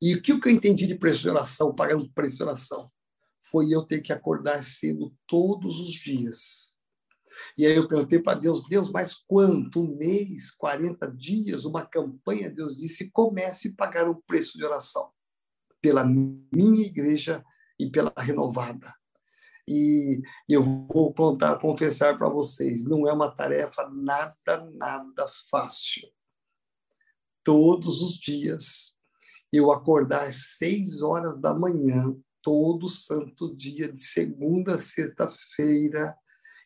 E 0.01 0.15
o 0.15 0.23
que 0.23 0.33
eu 0.33 0.41
entendi 0.47 0.87
de 0.87 0.95
preço 0.95 1.23
de 1.23 1.31
oração, 1.31 1.75
pagar 1.75 1.97
um 1.97 2.09
preço 2.09 2.37
de 2.37 2.43
oração, 2.43 2.91
foi 3.51 3.71
eu 3.71 3.83
ter 3.83 4.01
que 4.01 4.13
acordar 4.13 4.63
cedo 4.65 5.15
todos 5.27 5.81
os 5.81 5.93
dias. 5.93 6.77
E 7.57 7.67
aí 7.67 7.75
eu 7.75 7.89
perguntei 7.89 8.19
para 8.21 8.39
Deus, 8.39 8.67
Deus, 8.69 8.91
mas 8.91 9.15
quanto? 9.15 9.81
Um 9.81 9.97
mês, 9.97 10.51
40 10.53 11.11
dias, 11.13 11.65
uma 11.65 11.85
campanha? 11.85 12.51
Deus 12.51 12.77
disse, 12.77 13.11
comece 13.11 13.69
a 13.69 13.75
pagar 13.77 14.09
o 14.09 14.23
preço 14.23 14.57
de 14.57 14.65
oração 14.65 15.11
pela 15.81 16.05
minha 16.05 16.85
igreja 16.85 17.45
e 17.79 17.91
pela 17.91 18.13
renovada. 18.17 18.93
E 19.69 20.23
eu 20.49 20.63
vou 20.63 21.13
contar, 21.13 21.59
confessar 21.59 22.17
para 22.17 22.29
vocês, 22.29 22.85
não 22.85 23.07
é 23.07 23.13
uma 23.13 23.35
tarefa 23.35 23.89
nada, 23.91 24.71
nada 24.75 25.27
fácil. 25.51 26.09
Todos 27.43 28.01
os 28.01 28.15
dias 28.15 28.97
eu 29.53 29.71
acordar 29.71 30.33
seis 30.33 31.03
horas 31.03 31.39
da 31.39 31.55
manhã, 31.55 32.15
todo 32.47 32.89
santo 32.89 33.53
dia, 33.57 33.93
de 33.93 33.99
segunda 33.99 34.77
a 34.77 34.79
sexta-feira, 34.79 36.17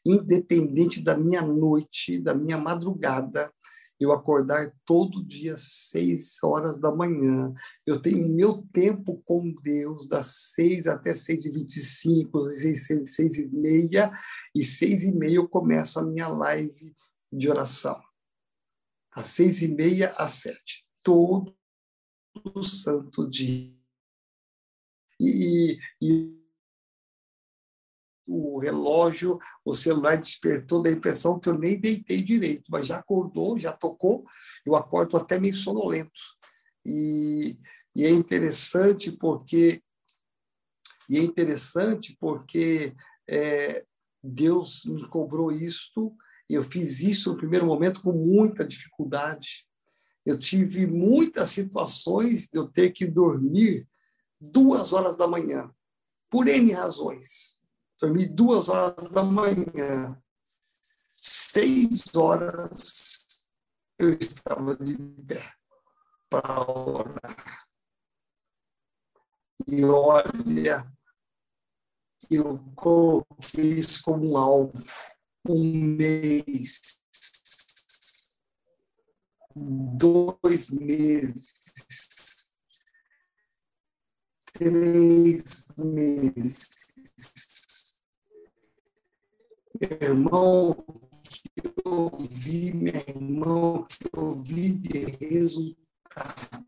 independente 0.05 1.03
da 1.03 1.17
minha 1.17 1.41
noite, 1.41 2.21
da 2.21 2.35
minha 2.35 2.59
madrugada, 2.59 3.51
eu 3.99 4.13
acordar 4.13 4.75
todo 4.85 5.25
dia 5.25 5.57
seis 5.59 6.37
horas 6.43 6.79
da 6.79 6.95
manhã. 6.95 7.51
Eu 7.87 7.99
tenho 7.99 8.29
meu 8.29 8.63
tempo 8.71 9.23
com 9.25 9.55
Deus 9.63 10.07
das 10.07 10.53
seis 10.55 10.87
até 10.87 11.15
seis 11.15 11.47
e 11.47 11.51
vinte 11.51 11.75
e 11.75 11.81
cinco, 11.81 12.43
seis 12.43 13.39
e 13.39 13.49
meia, 13.49 14.13
e 14.55 14.63
seis 14.63 15.05
e 15.05 15.13
meia 15.13 15.37
eu 15.37 15.49
começo 15.49 15.99
a 15.99 16.05
minha 16.05 16.29
live 16.29 16.95
de 17.33 17.49
oração. 17.49 17.99
Às 19.11 19.29
seis 19.29 19.63
e 19.63 19.69
meia 19.69 20.11
às 20.19 20.33
sete. 20.33 20.87
Todo 21.03 21.57
santo 22.63 23.27
dia. 23.27 23.80
E, 25.21 25.79
e 26.01 26.41
o 28.27 28.59
relógio, 28.59 29.39
o 29.65 29.75
celular 29.75 30.17
despertou 30.17 30.83
da 30.83 30.91
impressão 30.91 31.39
que 31.39 31.49
eu 31.49 31.59
nem 31.59 31.79
deitei 31.79 32.23
direito, 32.23 32.65
mas 32.71 32.87
já 32.87 32.99
acordou, 32.99 33.59
já 33.59 33.73
tocou, 33.73 34.25
eu 34.65 34.77
acordo 34.77 35.17
até 35.17 35.39
meio 35.39 35.55
sonolento. 35.55 36.21
E, 36.87 37.59
e 37.95 38.05
é 38.05 38.11
interessante 38.11 39.13
porque 39.13 39.83
e 41.09 41.19
é 41.19 41.23
interessante 41.23 42.17
porque 42.21 42.95
é, 43.29 43.85
Deus 44.23 44.85
me 44.85 45.09
cobrou 45.09 45.51
isto, 45.51 46.15
eu 46.49 46.63
fiz 46.63 47.01
isso 47.01 47.33
no 47.33 47.37
primeiro 47.37 47.67
momento 47.67 48.01
com 48.01 48.13
muita 48.13 48.65
dificuldade, 48.65 49.67
eu 50.25 50.39
tive 50.39 50.87
muitas 50.87 51.51
situações 51.51 52.49
de 52.49 52.57
eu 52.59 52.69
ter 52.69 52.91
que 52.91 53.07
dormir 53.07 53.89
duas 54.41 54.93
horas 54.93 55.17
da 55.17 55.29
manhã, 55.29 55.73
por 56.31 56.49
N 56.49 56.73
razões. 56.73 57.65
Dormi 58.01 58.27
duas 58.27 58.69
horas 58.69 59.11
da 59.11 59.23
manhã. 59.23 60.21
Seis 61.17 62.15
horas 62.15 63.49
eu 63.99 64.15
estava 64.15 64.75
de 64.77 64.97
pé 65.27 65.53
para 66.31 66.71
orar. 66.71 67.67
E 69.67 69.85
olha, 69.85 70.91
eu 72.31 72.59
coloquei 72.75 73.79
isso 73.79 74.03
como 74.03 74.31
um 74.31 74.37
alvo, 74.39 74.73
um 75.47 75.63
mês 75.63 77.01
dois 79.55 80.71
meses, 80.71 81.60
três 84.61 85.67
meses. 85.79 86.69
Meu 89.81 89.99
irmão, 90.03 90.85
que 91.25 91.63
eu 91.83 92.11
vi, 92.31 92.75
meu 92.75 92.95
irmão, 92.95 93.87
que 93.89 94.05
eu 94.13 94.33
vi 94.43 94.73
de 94.73 95.05
resultado. 95.25 96.67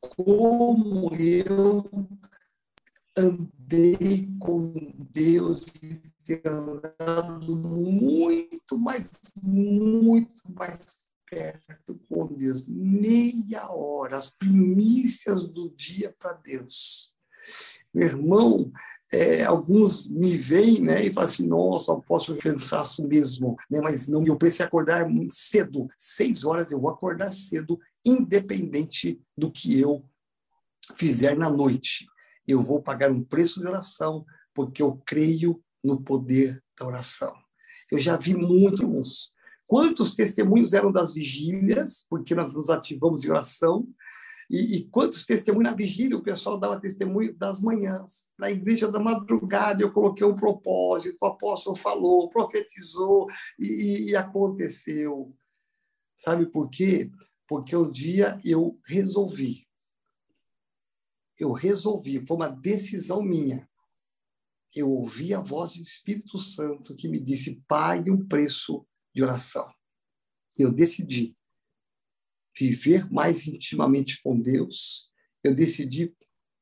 Como 0.00 1.12
eu 1.16 1.90
andei 3.16 4.28
com 4.38 4.72
Deus 5.10 5.66
e 5.82 6.00
ter 6.24 6.46
andado 6.46 7.56
muito 7.56 8.78
mais, 8.78 9.10
muito 9.42 10.42
mais 10.52 11.05
perto 11.30 12.00
com 12.08 12.26
Deus. 12.26 12.66
Meia 12.66 13.70
hora, 13.70 14.16
as 14.16 14.30
primícias 14.30 15.46
do 15.46 15.70
dia 15.70 16.14
para 16.18 16.32
Deus. 16.32 17.14
Meu 17.92 18.08
irmão, 18.08 18.72
é, 19.12 19.44
alguns 19.44 20.08
me 20.08 20.36
veem 20.36 20.80
né, 20.80 21.04
e 21.04 21.12
falam 21.12 21.28
assim, 21.28 21.46
nossa, 21.46 21.92
eu 21.92 22.00
posso 22.02 22.34
pensar 22.36 22.82
isso 22.82 23.06
mesmo, 23.06 23.56
né, 23.70 23.80
mas 23.80 24.08
não, 24.08 24.24
eu 24.24 24.36
preciso 24.36 24.64
acordar 24.64 25.06
cedo, 25.30 25.88
seis 25.96 26.44
horas 26.44 26.72
eu 26.72 26.80
vou 26.80 26.90
acordar 26.90 27.32
cedo, 27.32 27.78
independente 28.04 29.20
do 29.36 29.50
que 29.50 29.78
eu 29.78 30.04
fizer 30.96 31.36
na 31.36 31.50
noite. 31.50 32.06
Eu 32.46 32.62
vou 32.62 32.80
pagar 32.80 33.10
um 33.10 33.22
preço 33.22 33.60
de 33.60 33.66
oração, 33.66 34.24
porque 34.54 34.82
eu 34.82 35.00
creio 35.04 35.60
no 35.82 36.00
poder 36.00 36.62
da 36.78 36.86
oração. 36.86 37.34
Eu 37.90 37.98
já 37.98 38.16
vi 38.16 38.34
muitos. 38.34 39.34
Quantos 39.66 40.14
testemunhos 40.14 40.72
eram 40.72 40.92
das 40.92 41.12
vigílias, 41.12 42.06
porque 42.08 42.34
nós 42.34 42.54
nos 42.54 42.70
ativamos 42.70 43.24
em 43.24 43.30
oração, 43.30 43.88
e, 44.48 44.76
e, 44.76 44.88
quantos 44.90 45.26
testemunhos 45.26 45.70
na 45.70 45.76
vigília 45.76 46.16
o 46.16 46.22
pessoal 46.22 46.56
dava 46.56 46.80
testemunho 46.80 47.36
das 47.36 47.60
manhãs. 47.60 48.30
Na 48.38 48.48
igreja 48.48 48.90
da 48.90 49.00
madrugada 49.00 49.82
eu 49.82 49.92
coloquei 49.92 50.24
um 50.24 50.36
propósito, 50.36 51.16
o 51.20 51.26
apóstolo 51.26 51.74
falou, 51.74 52.30
profetizou 52.30 53.26
e, 53.58 54.10
e 54.10 54.16
aconteceu. 54.16 55.34
Sabe 56.16 56.46
por 56.46 56.70
quê? 56.70 57.10
Porque 57.48 57.76
um 57.76 57.90
dia 57.90 58.38
eu 58.44 58.78
resolvi. 58.86 59.66
Eu 61.36 61.50
resolvi, 61.50 62.24
foi 62.24 62.36
uma 62.36 62.48
decisão 62.48 63.20
minha 63.20 63.68
eu 64.74 64.90
ouvi 64.90 65.32
a 65.32 65.40
voz 65.40 65.72
do 65.72 65.80
Espírito 65.80 66.38
Santo 66.38 66.94
que 66.94 67.08
me 67.08 67.18
disse: 67.18 67.62
pague 67.66 68.10
um 68.10 68.26
preço 68.26 68.86
de 69.16 69.22
oração. 69.22 69.66
Eu 70.58 70.70
decidi 70.70 71.34
viver 72.56 73.10
mais 73.10 73.46
intimamente 73.46 74.20
com 74.22 74.38
Deus, 74.38 75.10
eu 75.42 75.54
decidi 75.54 76.14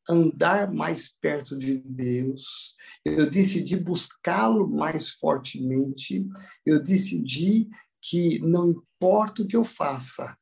andar 0.09 0.73
mais 0.73 1.13
perto 1.21 1.59
de 1.59 1.79
Deus, 1.79 2.77
eu 3.05 3.29
decidi 3.29 3.77
buscá-lo 3.77 4.69
mais 4.69 5.11
fortemente, 5.11 6.29
eu 6.65 6.81
decidi 6.81 7.69
que 8.01 8.39
não 8.39 8.71
importa 8.71 9.43
o 9.43 9.47
que 9.47 9.57
eu 9.57 9.65
faça, 9.65 10.37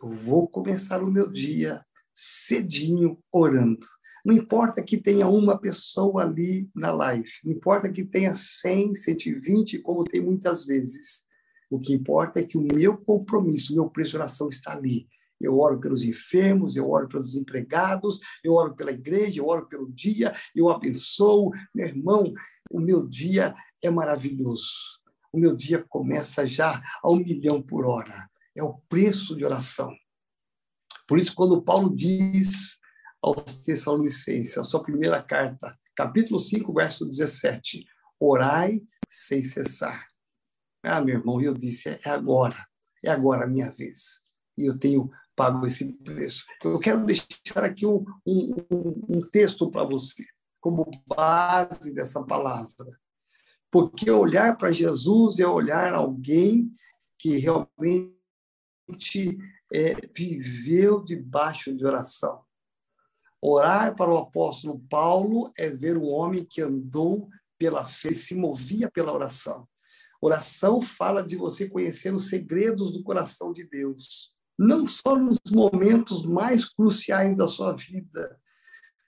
eu 0.00 0.08
vou 0.08 0.48
começar 0.48 1.02
o 1.02 1.10
meu 1.10 1.30
dia 1.30 1.84
cedinho 2.14 3.22
orando. 3.30 3.86
Não 4.24 4.34
importa 4.34 4.82
que 4.82 4.96
tenha 4.96 5.26
uma 5.26 5.58
pessoa 5.58 6.22
ali 6.22 6.70
na 6.74 6.92
live, 6.92 7.30
não 7.44 7.52
importa 7.52 7.90
que 7.90 8.04
tenha 8.04 8.34
100, 8.34 8.94
120, 8.94 9.78
como 9.80 10.04
tem 10.04 10.20
muitas 10.22 10.64
vezes. 10.64 11.28
O 11.70 11.78
que 11.78 11.94
importa 11.94 12.40
é 12.40 12.44
que 12.44 12.58
o 12.58 12.62
meu 12.62 12.98
compromisso, 12.98 13.72
o 13.72 13.76
meu 13.76 13.88
preço 13.88 14.10
de 14.10 14.16
oração 14.16 14.48
está 14.48 14.72
ali. 14.72 15.08
Eu 15.40 15.58
oro 15.58 15.80
pelos 15.80 16.02
enfermos, 16.02 16.76
eu 16.76 16.90
oro 16.90 17.08
pelos 17.08 17.28
desempregados, 17.28 18.20
eu 18.44 18.54
oro 18.54 18.74
pela 18.74 18.92
igreja, 18.92 19.40
eu 19.40 19.46
oro 19.46 19.66
pelo 19.68 19.90
dia, 19.90 20.34
eu 20.54 20.68
abençoo. 20.68 21.50
Meu 21.74 21.86
irmão, 21.86 22.34
o 22.70 22.80
meu 22.80 23.06
dia 23.08 23.54
é 23.82 23.88
maravilhoso. 23.88 25.00
O 25.32 25.38
meu 25.38 25.56
dia 25.56 25.84
começa 25.88 26.46
já 26.46 26.82
a 27.02 27.10
um 27.10 27.16
milhão 27.16 27.62
por 27.62 27.86
hora. 27.86 28.28
É 28.54 28.62
o 28.62 28.78
preço 28.88 29.36
de 29.36 29.44
oração. 29.44 29.94
Por 31.06 31.18
isso, 31.18 31.34
quando 31.34 31.62
Paulo 31.62 31.94
diz 31.94 32.78
aos 33.22 33.62
Tessalonicenses, 33.62 34.58
a 34.58 34.62
sua 34.62 34.82
primeira 34.82 35.22
carta, 35.22 35.70
capítulo 35.94 36.38
5, 36.38 36.72
verso 36.74 37.06
17, 37.06 37.86
orai 38.18 38.82
sem 39.08 39.42
cessar. 39.42 40.09
Ah, 40.82 41.00
meu 41.00 41.18
irmão, 41.18 41.40
eu 41.40 41.54
disse, 41.54 41.88
é 41.88 42.08
agora, 42.08 42.56
é 43.04 43.10
agora 43.10 43.44
a 43.44 43.48
minha 43.48 43.70
vez. 43.70 44.22
E 44.56 44.66
eu 44.66 44.78
tenho 44.78 45.10
pago 45.36 45.66
esse 45.66 45.92
preço. 45.92 46.44
Eu 46.64 46.78
quero 46.78 47.04
deixar 47.04 47.64
aqui 47.64 47.86
um, 47.86 48.04
um, 48.26 49.06
um 49.08 49.22
texto 49.22 49.70
para 49.70 49.84
você, 49.84 50.24
como 50.60 50.90
base 51.06 51.94
dessa 51.94 52.22
palavra. 52.24 52.86
Porque 53.70 54.10
olhar 54.10 54.56
para 54.56 54.72
Jesus 54.72 55.38
é 55.38 55.46
olhar 55.46 55.94
alguém 55.94 56.72
que 57.18 57.36
realmente 57.36 58.16
é, 59.72 59.94
viveu 60.14 61.04
debaixo 61.04 61.74
de 61.74 61.86
oração. 61.86 62.42
Orar 63.40 63.94
para 63.94 64.12
o 64.12 64.18
apóstolo 64.18 64.78
Paulo 64.90 65.50
é 65.56 65.70
ver 65.70 65.96
um 65.96 66.08
homem 66.08 66.44
que 66.44 66.60
andou 66.60 67.28
pela 67.58 67.84
fé, 67.84 68.14
se 68.14 68.34
movia 68.34 68.90
pela 68.90 69.12
oração. 69.12 69.66
Oração 70.20 70.82
fala 70.82 71.22
de 71.22 71.36
você 71.36 71.68
conhecer 71.68 72.14
os 72.14 72.28
segredos 72.28 72.92
do 72.92 73.02
coração 73.02 73.52
de 73.52 73.64
Deus, 73.64 74.34
não 74.58 74.86
só 74.86 75.16
nos 75.16 75.38
momentos 75.50 76.24
mais 76.26 76.68
cruciais 76.68 77.38
da 77.38 77.48
sua 77.48 77.74
vida, 77.74 78.38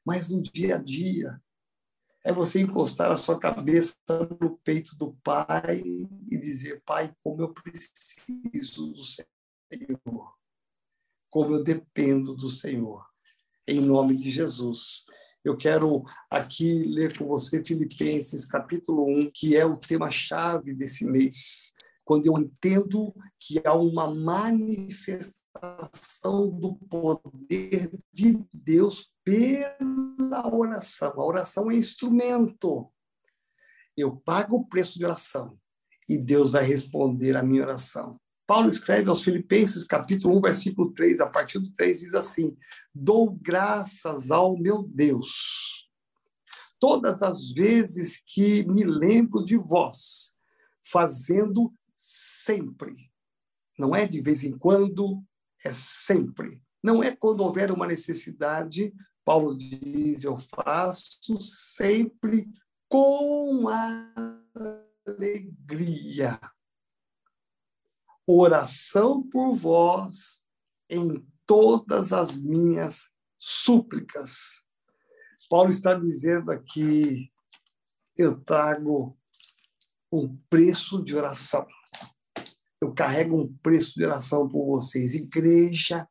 mas 0.05 0.31
no 0.31 0.43
dia 0.43 0.77
a 0.77 0.79
dia. 0.79 1.41
É 2.25 2.33
você 2.33 2.61
encostar 2.61 3.11
a 3.11 3.17
sua 3.17 3.39
cabeça 3.39 3.97
no 4.41 4.57
peito 4.59 4.97
do 4.97 5.13
Pai 5.25 5.83
e 5.85 6.39
dizer: 6.39 6.81
Pai, 6.87 7.13
como 7.23 7.43
eu 7.43 7.53
preciso 7.53 8.93
do 8.93 9.03
Senhor, 9.03 10.33
como 11.29 11.55
eu 11.57 11.65
dependo 11.65 12.37
do 12.37 12.49
Senhor 12.49 13.05
em 13.67 13.81
nome 13.81 14.17
de 14.17 14.31
Jesus. 14.31 15.07
Eu 15.45 15.57
quero 15.57 16.05
aqui 16.31 16.85
ler 16.85 17.19
com 17.19 17.27
você 17.27 17.65
Filipenses 17.65 18.47
capítulo 18.47 19.09
1, 19.09 19.33
que 19.35 19.57
é 19.57 19.67
o 19.67 19.77
tema-chave 19.77 20.73
desse 20.73 21.05
mês, 21.05 21.75
quando 22.05 22.27
eu 22.27 22.39
entendo 22.39 23.13
que 23.41 23.61
há 23.65 23.75
uma 23.75 24.15
manifestação 24.15 26.49
do 26.49 26.77
poder 26.77 27.91
de 28.13 28.39
Deus 28.53 29.11
pela 29.25 30.55
oração. 30.55 31.13
A 31.17 31.25
oração 31.25 31.73
é 31.73 31.75
instrumento. 31.75 32.89
Eu 33.97 34.15
pago 34.17 34.59
o 34.59 34.67
preço 34.67 34.97
de 34.97 35.05
oração 35.05 35.59
e 36.09 36.19
Deus 36.19 36.53
vai 36.53 36.63
responder 36.63 37.37
a 37.37 37.43
minha 37.43 37.63
oração. 37.63 38.17
Paulo 38.47 38.69
escreve 38.69 39.09
aos 39.09 39.23
Filipenses, 39.23 39.85
capítulo 39.85 40.37
1, 40.39 40.41
versículo 40.41 40.93
3, 40.93 41.21
a 41.21 41.27
partir 41.27 41.59
do 41.59 41.71
3, 41.71 42.01
diz 42.01 42.15
assim: 42.15 42.57
Dou 42.95 43.31
graças 43.31 44.31
ao 44.31 44.59
meu 44.59 44.83
Deus, 44.83 45.89
todas 46.79 47.23
as 47.23 47.51
vezes 47.51 48.21
que 48.27 48.65
me 48.65 48.85
lembro 48.85 49.45
de 49.45 49.57
vós, 49.57 50.37
fazendo 50.85 51.73
sempre. 51.97 52.93
Não 53.79 53.95
é 53.95 54.07
de 54.07 54.21
vez 54.21 54.43
em 54.45 54.57
quando, 54.59 55.23
é 55.65 55.73
sempre. 55.73 56.61
Não 56.83 57.03
é 57.03 57.15
quando 57.15 57.41
houver 57.41 57.71
uma 57.71 57.87
necessidade, 57.87 58.93
Paulo 59.25 59.57
diz: 59.57 60.25
Eu 60.25 60.37
faço 60.37 61.41
sempre 61.41 62.49
com 62.89 63.69
alegria 65.07 66.41
oração 68.27 69.23
por 69.29 69.55
vós 69.55 70.45
em 70.89 71.27
todas 71.47 72.13
as 72.13 72.37
minhas 72.37 73.09
súplicas. 73.39 74.65
Paulo 75.49 75.71
está 75.71 75.95
dizendo 75.95 76.51
aqui: 76.51 77.31
eu 78.17 78.41
trago 78.41 79.19
um 80.13 80.37
preço 80.49 81.03
de 81.03 81.17
oração. 81.17 81.67
Eu 82.81 82.93
carrego 82.93 83.41
um 83.41 83.57
preço 83.59 83.95
de 83.95 84.05
oração 84.05 84.49
por 84.49 84.67
vocês. 84.67 85.15
Igreja, 85.15 86.07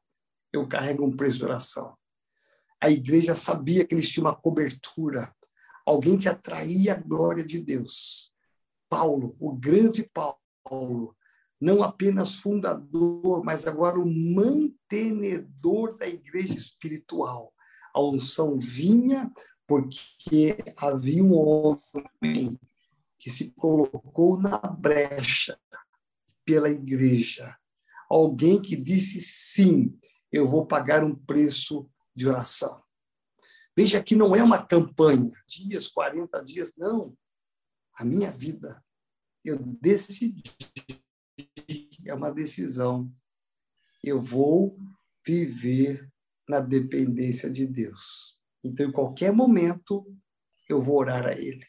eu 0.52 0.68
carrego 0.68 1.06
um 1.06 1.16
preço 1.16 1.40
de 1.40 1.46
oração. 1.46 1.98
A 2.82 2.90
igreja 2.90 3.36
sabia 3.36 3.86
que 3.86 3.94
eles 3.94 4.10
tinham 4.10 4.26
uma 4.26 4.36
cobertura, 4.36 5.32
alguém 5.86 6.18
que 6.18 6.28
atraía 6.28 6.94
a 6.94 7.00
glória 7.00 7.46
de 7.46 7.60
Deus. 7.60 8.34
Paulo, 8.90 9.36
o 9.40 9.54
grande 9.54 10.10
Paulo, 10.12 11.16
não 11.62 11.84
apenas 11.84 12.38
fundador, 12.38 13.44
mas 13.46 13.68
agora 13.68 14.00
o 14.00 14.06
mantenedor 14.06 15.96
da 15.96 16.08
igreja 16.08 16.56
espiritual. 16.56 17.54
A 17.94 18.02
unção 18.02 18.58
vinha 18.58 19.32
porque 19.68 20.58
havia 20.76 21.24
um 21.24 21.36
homem 21.36 22.60
que 23.20 23.30
se 23.30 23.52
colocou 23.52 24.40
na 24.40 24.58
brecha 24.58 25.60
pela 26.44 26.70
igreja. 26.70 27.56
Alguém 28.10 28.60
que 28.60 28.76
disse 28.76 29.22
sim, 29.22 29.96
eu 30.32 30.48
vou 30.48 30.66
pagar 30.66 31.04
um 31.04 31.16
preço 31.16 31.88
de 32.16 32.28
oração. 32.28 32.82
Veja 33.78 34.02
que 34.04 34.16
não 34.16 34.36
é 34.36 34.44
uma 34.44 34.66
campanha, 34.66 35.32
dias, 35.48 35.88
40 35.88 36.44
dias, 36.44 36.74
não. 36.76 37.16
A 37.96 38.04
minha 38.04 38.32
vida, 38.32 38.84
eu 39.46 39.58
decidi 39.58 40.44
é 42.06 42.14
uma 42.14 42.32
decisão. 42.32 43.12
Eu 44.04 44.20
vou 44.20 44.78
viver 45.26 46.10
na 46.48 46.60
dependência 46.60 47.50
de 47.50 47.66
Deus. 47.66 48.38
Então, 48.64 48.88
em 48.88 48.92
qualquer 48.92 49.32
momento, 49.32 50.06
eu 50.70 50.82
vou 50.82 50.98
orar 50.98 51.26
a 51.26 51.34
Ele. 51.34 51.66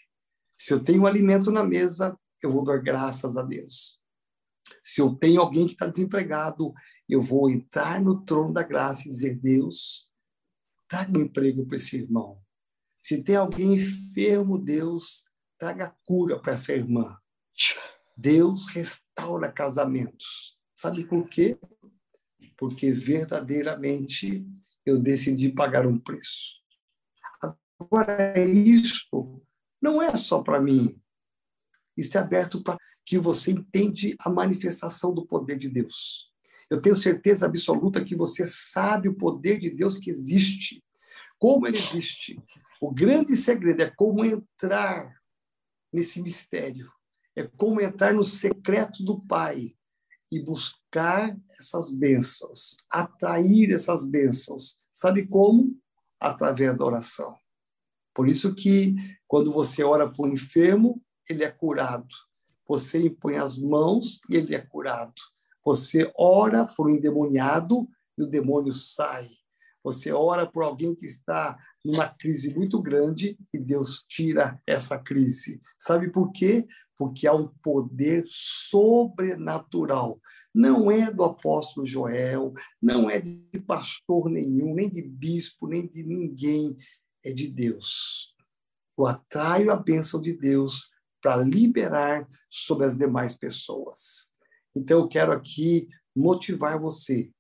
Se 0.57 0.73
eu 0.73 0.83
tenho 0.83 1.07
alimento 1.07 1.51
na 1.51 1.65
mesa, 1.65 2.19
eu 2.43 2.51
vou 2.51 2.65
dar 2.65 2.79
graças 2.79 3.37
a 3.37 3.43
Deus. 3.43 4.01
Se 4.83 5.01
eu 5.01 5.15
tenho 5.15 5.41
alguém 5.41 5.67
que 5.67 5.73
está 5.73 5.87
desempregado, 5.87 6.73
eu 7.09 7.21
vou 7.21 7.51
entrar 7.51 8.01
no 8.01 8.25
trono 8.25 8.53
da 8.53 8.63
graça 8.63 9.07
e 9.07 9.11
dizer: 9.11 9.37
Deus, 9.37 10.09
traga 10.89 11.19
um 11.19 11.23
emprego 11.23 11.67
para 11.67 11.77
esse 11.77 11.97
irmão. 11.97 12.41
Se 13.01 13.23
tem 13.23 13.37
alguém 13.37 13.75
enfermo, 13.75 14.59
Deus, 14.59 15.25
traga 15.59 15.95
cura 16.05 16.41
para 16.41 16.53
essa 16.53 16.73
irmã. 16.73 17.17
Deus 18.17 18.69
restaura 18.69 19.51
casamentos. 19.51 20.57
Sabe 20.75 21.05
por 21.07 21.29
quê? 21.29 21.59
Porque 22.57 22.93
verdadeiramente 22.93 24.45
eu 24.85 24.99
decidi 24.99 25.51
pagar 25.51 25.87
um 25.87 25.99
preço. 25.99 26.61
Agora, 27.79 28.39
isso 28.39 29.43
não 29.81 30.01
é 30.01 30.17
só 30.17 30.43
para 30.43 30.61
mim. 30.61 31.01
Isso 31.97 32.17
é 32.17 32.21
aberto 32.21 32.63
para 32.63 32.77
que 33.05 33.19
você 33.19 33.51
entende 33.51 34.15
a 34.21 34.31
manifestação 34.31 35.13
do 35.13 35.27
poder 35.27 35.57
de 35.57 35.69
Deus. 35.69 36.31
Eu 36.71 36.81
tenho 36.81 36.95
certeza 36.95 37.47
absoluta 37.47 38.05
que 38.05 38.17
você 38.17 38.47
sabe 38.47 39.09
o 39.09 39.17
poder 39.17 39.59
de 39.59 39.71
Deus 39.71 39.99
que 39.99 40.11
existe, 40.11 40.83
como 41.39 41.67
ele 41.67 41.79
existe. 41.79 42.41
O 42.81 42.91
grande 42.91 43.37
segredo 43.37 43.83
é 43.83 43.91
como 43.91 44.25
entrar 44.25 45.13
nesse 45.93 46.23
mistério 46.23 46.91
é 47.37 47.45
como 47.45 47.81
entrar 47.81 48.13
no 48.13 48.25
secreto 48.25 49.03
do 49.05 49.21
Pai 49.21 49.73
e 50.31 50.41
buscar 50.41 51.37
essas 51.59 51.95
bênçãos, 51.95 52.77
atrair 52.91 53.71
essas 53.73 54.05
bênçãos. 54.05 54.81
Sabe 54.91 55.27
como? 55.27 55.79
Através 56.21 56.77
da 56.77 56.85
oração. 56.85 57.37
Por 58.15 58.29
isso 58.29 58.55
que 58.55 58.95
quando 59.27 59.53
você 59.53 59.83
ora 59.83 60.11
para 60.11 60.23
o 60.23 60.29
enfermo, 60.29 61.03
ele 61.29 61.45
é 61.45 61.51
curado. 61.51 62.15
Você 62.67 63.03
impõe 63.03 63.37
as 63.37 63.59
mãos 63.59 64.21
e 64.29 64.37
ele 64.37 64.55
é 64.55 64.61
curado. 64.61 65.15
Você 65.65 66.11
ora 66.17 66.67
por 66.67 66.87
um 66.87 66.91
endemoniado 66.91 67.89
e 68.17 68.23
o 68.23 68.27
demônio 68.27 68.73
sai. 68.73 69.27
Você 69.85 70.13
ora 70.13 70.47
por 70.47 70.63
alguém 70.63 70.95
que 70.95 71.07
está 71.07 71.59
numa 71.85 72.09
crise 72.09 72.57
muito 72.57 72.81
grande 72.81 73.37
e 73.53 73.59
Deus 73.59 74.03
tira 74.07 74.61
essa 74.67 74.99
crise. 74.99 75.61
Sabe 75.77 76.11
por 76.11 76.31
quê? 76.31 76.67
Porque 77.03 77.27
há 77.27 77.35
um 77.35 77.49
poder 77.65 78.25
sobrenatural. 78.29 80.21
Não 80.55 80.89
é 80.89 81.11
do 81.11 81.25
apóstolo 81.25 81.85
Joel, 81.85 82.53
não 82.81 83.11
é 83.11 83.21
de 83.21 83.59
pastor 83.67 84.31
nenhum, 84.31 84.73
nem 84.73 84.89
de 84.89 85.03
bispo, 85.03 85.67
nem 85.67 85.85
de 85.85 86.05
ninguém, 86.05 86.77
é 87.25 87.33
de 87.33 87.49
Deus. 87.49 88.37
Eu 88.97 89.09
atraio 89.09 89.73
a 89.73 89.77
bênção 89.77 90.21
de 90.21 90.33
Deus 90.33 90.93
para 91.21 91.43
liberar 91.43 92.25
sobre 92.49 92.87
as 92.87 92.97
demais 92.97 93.37
pessoas. 93.37 94.31
Então, 94.73 95.01
eu 95.01 95.09
quero 95.09 95.33
aqui 95.33 95.89
motivar 96.15 96.79
você, 96.79 97.33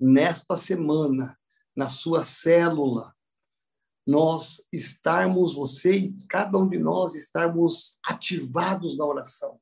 nesta 0.00 0.56
semana, 0.56 1.38
na 1.76 1.88
sua 1.88 2.24
célula, 2.24 3.14
nós 4.06 4.66
estarmos, 4.72 5.54
você 5.54 5.92
e 5.92 6.12
cada 6.28 6.58
um 6.58 6.68
de 6.68 6.78
nós, 6.78 7.14
estarmos 7.14 7.98
ativados 8.04 8.96
na 8.96 9.04
oração. 9.04 9.60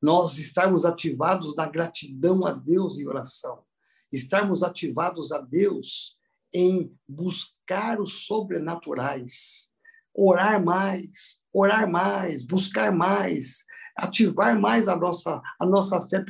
Nós 0.00 0.38
estarmos 0.38 0.84
ativados 0.84 1.54
na 1.56 1.68
gratidão 1.68 2.46
a 2.46 2.52
Deus 2.52 2.98
em 2.98 3.06
oração. 3.06 3.64
Estarmos 4.12 4.62
ativados 4.62 5.32
a 5.32 5.40
Deus 5.40 6.16
em 6.52 6.96
buscar 7.06 8.00
os 8.00 8.24
sobrenaturais. 8.24 9.70
Orar 10.14 10.64
mais, 10.64 11.40
orar 11.52 11.90
mais, 11.90 12.42
buscar 12.42 12.92
mais, 12.92 13.64
ativar 13.96 14.58
mais 14.58 14.88
a 14.88 14.96
nossa, 14.96 15.40
a 15.58 15.66
nossa 15.66 16.00
fé 16.08 16.24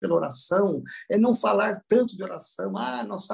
pela 0.00 0.16
oração, 0.16 0.82
é 1.08 1.16
não 1.16 1.34
falar 1.34 1.82
tanto 1.88 2.16
de 2.16 2.22
oração. 2.22 2.76
Ah, 2.76 3.04
nós 3.04 3.28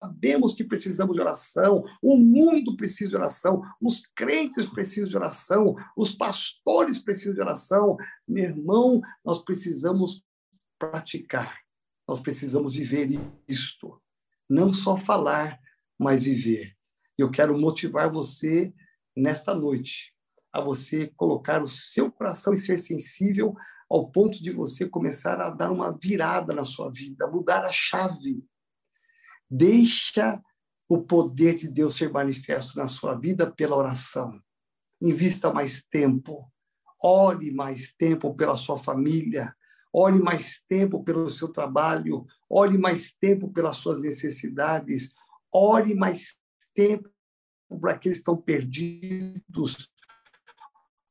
sabemos 0.00 0.54
que 0.54 0.64
precisamos 0.64 1.14
de 1.14 1.20
oração, 1.20 1.84
o 2.02 2.16
mundo 2.16 2.76
precisa 2.76 3.10
de 3.10 3.16
oração, 3.16 3.60
os 3.80 4.02
crentes 4.14 4.66
precisam 4.66 5.08
de 5.08 5.16
oração, 5.16 5.74
os 5.96 6.14
pastores 6.14 6.98
precisam 6.98 7.34
de 7.34 7.40
oração. 7.40 7.96
Meu 8.26 8.44
irmão, 8.44 9.00
nós 9.24 9.42
precisamos 9.42 10.22
praticar, 10.78 11.58
nós 12.08 12.20
precisamos 12.20 12.76
viver 12.76 13.08
isto. 13.48 14.00
Não 14.48 14.72
só 14.72 14.96
falar, 14.96 15.58
mas 15.98 16.24
viver. 16.24 16.74
Eu 17.16 17.30
quero 17.30 17.58
motivar 17.58 18.10
você 18.10 18.72
nesta 19.16 19.54
noite 19.54 20.14
a 20.52 20.60
você 20.60 21.08
colocar 21.16 21.62
o 21.62 21.66
seu 21.66 22.10
coração 22.10 22.54
e 22.54 22.58
ser 22.58 22.78
sensível 22.78 23.54
ao 23.90 24.10
ponto 24.10 24.42
de 24.42 24.50
você 24.50 24.88
começar 24.88 25.40
a 25.40 25.50
dar 25.50 25.70
uma 25.70 25.90
virada 25.90 26.54
na 26.54 26.64
sua 26.64 26.90
vida, 26.90 27.26
mudar 27.26 27.64
a 27.64 27.72
chave. 27.72 28.44
Deixa 29.50 30.42
o 30.88 31.02
poder 31.02 31.54
de 31.54 31.68
Deus 31.68 31.96
ser 31.96 32.10
manifesto 32.10 32.78
na 32.78 32.88
sua 32.88 33.14
vida 33.14 33.50
pela 33.50 33.76
oração. 33.76 34.40
Invista 35.00 35.52
mais 35.52 35.82
tempo. 35.82 36.50
Ore 37.00 37.50
mais 37.50 37.92
tempo 37.92 38.34
pela 38.34 38.56
sua 38.56 38.78
família. 38.78 39.54
Ore 39.92 40.18
mais 40.18 40.60
tempo 40.68 41.02
pelo 41.04 41.28
seu 41.30 41.48
trabalho. 41.48 42.26
Ore 42.48 42.76
mais 42.76 43.12
tempo 43.12 43.50
pelas 43.52 43.76
suas 43.76 44.02
necessidades. 44.02 45.12
Ore 45.52 45.94
mais 45.94 46.36
tempo 46.74 47.08
para 47.80 47.92
aqueles 47.92 48.18
que 48.18 48.22
estão 48.22 48.36
perdidos. 48.36 49.90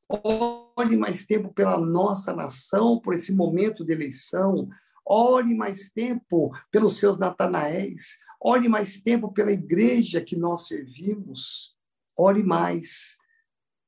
Ore 0.08 0.96
mais 0.96 1.26
tempo 1.26 1.52
pela 1.52 1.78
nossa 1.78 2.34
nação, 2.34 2.98
por 3.00 3.14
esse 3.14 3.34
momento 3.34 3.84
de 3.84 3.92
eleição. 3.92 4.68
Ore 5.04 5.54
mais 5.54 5.90
tempo 5.90 6.50
pelos 6.70 6.98
seus 6.98 7.18
Natanaéis. 7.18 8.18
Ore 8.40 8.68
mais 8.68 9.00
tempo 9.00 9.32
pela 9.32 9.52
igreja 9.52 10.20
que 10.20 10.36
nós 10.36 10.66
servimos. 10.66 11.76
Ore 12.16 12.42
mais 12.42 13.16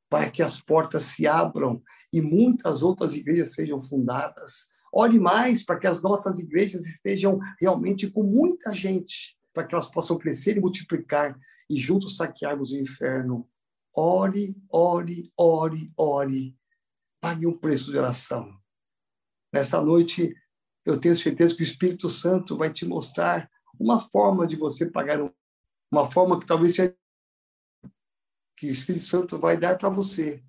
para 0.08 0.28
que 0.28 0.42
as 0.42 0.60
portas 0.60 1.04
se 1.04 1.26
abram 1.26 1.82
e 2.12 2.20
muitas 2.20 2.82
outras 2.82 3.14
igrejas 3.14 3.54
sejam 3.54 3.80
fundadas. 3.80 4.68
Ore 4.92 5.18
mais 5.20 5.64
para 5.64 5.78
que 5.78 5.86
as 5.86 6.02
nossas 6.02 6.40
igrejas 6.40 6.86
estejam 6.86 7.38
realmente 7.60 8.10
com 8.10 8.24
muita 8.24 8.72
gente, 8.72 9.38
para 9.54 9.64
que 9.64 9.74
elas 9.74 9.88
possam 9.88 10.18
crescer 10.18 10.56
e 10.56 10.60
multiplicar 10.60 11.38
e 11.68 11.76
juntos 11.76 12.16
saquearmos 12.16 12.72
o 12.72 12.78
inferno. 12.78 13.48
Ore, 13.94 14.56
ore, 14.68 15.30
ore, 15.36 15.92
ore. 15.96 16.56
Pague 17.20 17.46
um 17.46 17.56
preço 17.56 17.92
de 17.92 17.98
oração. 17.98 18.52
Nessa 19.52 19.80
noite, 19.80 20.34
eu 20.84 20.98
tenho 20.98 21.14
certeza 21.14 21.54
que 21.54 21.62
o 21.62 21.64
Espírito 21.64 22.08
Santo 22.08 22.56
vai 22.56 22.72
te 22.72 22.84
mostrar 22.84 23.48
uma 23.80 23.98
forma 23.98 24.46
de 24.46 24.56
você 24.56 24.88
pagar, 24.88 25.18
uma 25.90 26.10
forma 26.10 26.38
que 26.38 26.46
talvez 26.46 26.74
seja 26.74 26.96
que 28.56 28.66
o 28.66 28.70
Espírito 28.70 29.06
Santo 29.06 29.38
vai 29.38 29.56
dar 29.56 29.78
para 29.78 29.88
você. 29.88 30.44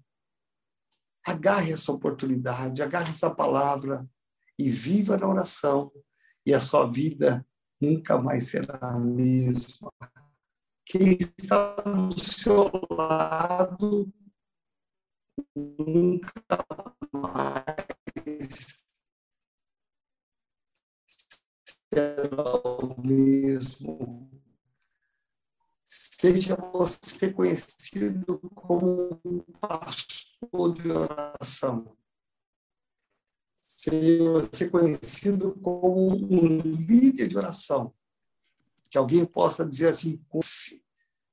Agarre 1.25 1.71
essa 1.71 1.91
oportunidade, 1.91 2.81
agarre 2.81 3.09
essa 3.09 3.33
palavra 3.33 4.07
e 4.59 4.69
viva 4.69 5.17
na 5.17 5.27
oração, 5.27 5.91
e 6.45 6.53
a 6.53 6.59
sua 6.59 6.85
vida 6.91 7.45
nunca 7.79 8.19
mais 8.19 8.49
será 8.49 8.77
a 8.81 8.99
mesma 8.99 9.91
quem 10.91 11.17
está 11.21 11.75
do 11.75 12.19
seu 12.19 12.69
lado 12.89 14.11
nunca 15.55 16.65
mais 17.13 18.80
mesmo. 22.97 24.29
Seja 25.83 26.55
você 26.55 27.31
conhecido 27.31 28.39
como 28.55 29.19
um 29.25 29.39
pastor 29.59 30.73
de 30.73 30.89
oração. 30.89 31.97
Seja 33.55 34.31
você 34.31 34.69
conhecido 34.69 35.53
como 35.61 36.15
um 36.15 36.59
líder 36.59 37.27
de 37.27 37.37
oração 37.37 37.93
que 38.89 38.97
alguém 38.97 39.25
possa 39.25 39.65
dizer 39.65 39.87
assim, 39.87 40.17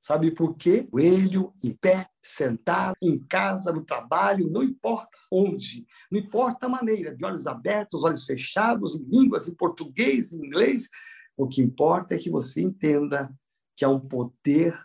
sabe 0.09 0.31
por 0.31 0.55
quê? 0.55 0.87
Coelho, 0.89 1.53
em 1.63 1.71
pé, 1.71 2.07
sentado, 2.19 2.95
em 2.99 3.19
casa, 3.19 3.71
no 3.71 3.85
trabalho, 3.85 4.49
não 4.49 4.63
importa 4.63 5.15
onde, 5.31 5.85
não 6.11 6.19
importa 6.19 6.65
a 6.65 6.69
maneira, 6.69 7.15
de 7.15 7.23
olhos 7.23 7.45
abertos, 7.45 8.03
olhos 8.03 8.25
fechados, 8.25 8.95
em 8.95 9.03
línguas, 9.03 9.47
em 9.47 9.53
português, 9.53 10.33
em 10.33 10.43
inglês, 10.43 10.89
o 11.37 11.47
que 11.47 11.61
importa 11.61 12.15
é 12.15 12.17
que 12.17 12.31
você 12.31 12.59
entenda 12.59 13.31
que 13.77 13.85
há 13.85 13.89
um 13.89 13.99
poder 13.99 14.75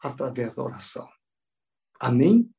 através 0.00 0.54
da 0.54 0.62
oração. 0.62 1.06
Amém? 2.00 2.50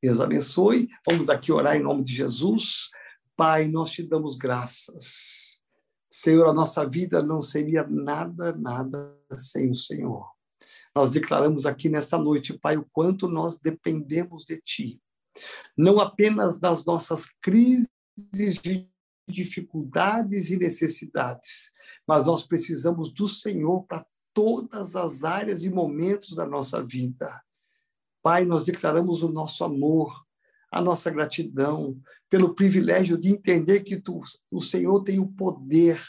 Deus 0.00 0.20
abençoe. 0.20 0.88
Vamos 1.04 1.28
aqui 1.28 1.50
orar 1.50 1.74
em 1.74 1.82
nome 1.82 2.04
de 2.04 2.14
Jesus. 2.14 2.88
Pai, 3.36 3.66
nós 3.66 3.90
te 3.90 4.04
damos 4.04 4.36
graças 4.36 5.60
Senhor, 6.08 6.46
a 6.46 6.52
nossa 6.52 6.86
vida 6.86 7.22
não 7.22 7.40
seria 7.40 7.86
nada, 7.88 8.52
nada 8.52 9.18
sem 9.34 9.70
o 9.70 9.74
Senhor. 9.74 10.30
Nós 10.94 11.10
declaramos 11.10 11.64
aqui 11.64 11.88
nesta 11.88 12.18
noite, 12.18 12.58
Pai, 12.58 12.76
o 12.76 12.86
quanto 12.92 13.28
nós 13.28 13.58
dependemos 13.58 14.44
de 14.44 14.60
Ti. 14.60 15.00
Não 15.76 15.98
apenas 15.98 16.58
das 16.58 16.84
nossas 16.84 17.26
crises 17.40 17.88
de 18.62 18.88
dificuldades 19.28 20.50
e 20.50 20.58
necessidades, 20.58 21.70
mas 22.06 22.26
nós 22.26 22.46
precisamos 22.46 23.12
do 23.12 23.26
Senhor 23.26 23.84
para 23.84 24.04
todas 24.34 24.94
as 24.96 25.24
áreas 25.24 25.64
e 25.64 25.70
momentos 25.70 26.36
da 26.36 26.46
nossa 26.46 26.84
vida. 26.84 27.42
Pai, 28.22 28.44
nós 28.44 28.64
declaramos 28.64 29.22
o 29.22 29.28
nosso 29.28 29.64
amor, 29.64 30.12
a 30.70 30.80
nossa 30.80 31.10
gratidão 31.10 32.00
pelo 32.30 32.54
privilégio 32.54 33.18
de 33.18 33.30
entender 33.30 33.80
que 33.80 34.00
tu, 34.00 34.20
o 34.50 34.60
Senhor 34.60 35.02
tem 35.02 35.18
o 35.18 35.26
poder 35.26 36.00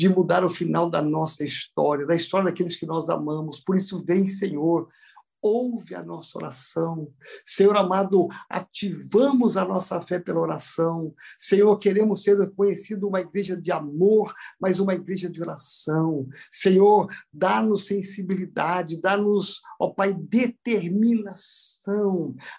de 0.00 0.08
mudar 0.08 0.46
o 0.46 0.48
final 0.48 0.88
da 0.88 1.02
nossa 1.02 1.44
história, 1.44 2.06
da 2.06 2.14
história 2.14 2.46
daqueles 2.46 2.74
que 2.74 2.86
nós 2.86 3.10
amamos. 3.10 3.60
Por 3.60 3.76
isso, 3.76 4.02
vem, 4.02 4.26
Senhor, 4.26 4.88
ouve 5.42 5.94
a 5.94 6.02
nossa 6.02 6.38
oração. 6.38 7.12
Senhor 7.44 7.76
amado, 7.76 8.26
ativamos 8.48 9.58
a 9.58 9.64
nossa 9.66 10.00
fé 10.00 10.18
pela 10.18 10.40
oração. 10.40 11.14
Senhor, 11.38 11.76
queremos 11.78 12.22
ser 12.22 12.38
reconhecido 12.38 13.08
uma 13.08 13.20
igreja 13.20 13.54
de 13.54 13.70
amor, 13.70 14.32
mas 14.58 14.80
uma 14.80 14.94
igreja 14.94 15.28
de 15.28 15.42
oração. 15.42 16.26
Senhor, 16.50 17.06
dá-nos 17.30 17.84
sensibilidade, 17.84 18.98
dá-nos, 18.98 19.60
ó 19.78 19.90
Pai, 19.90 20.14
determinação. 20.14 21.79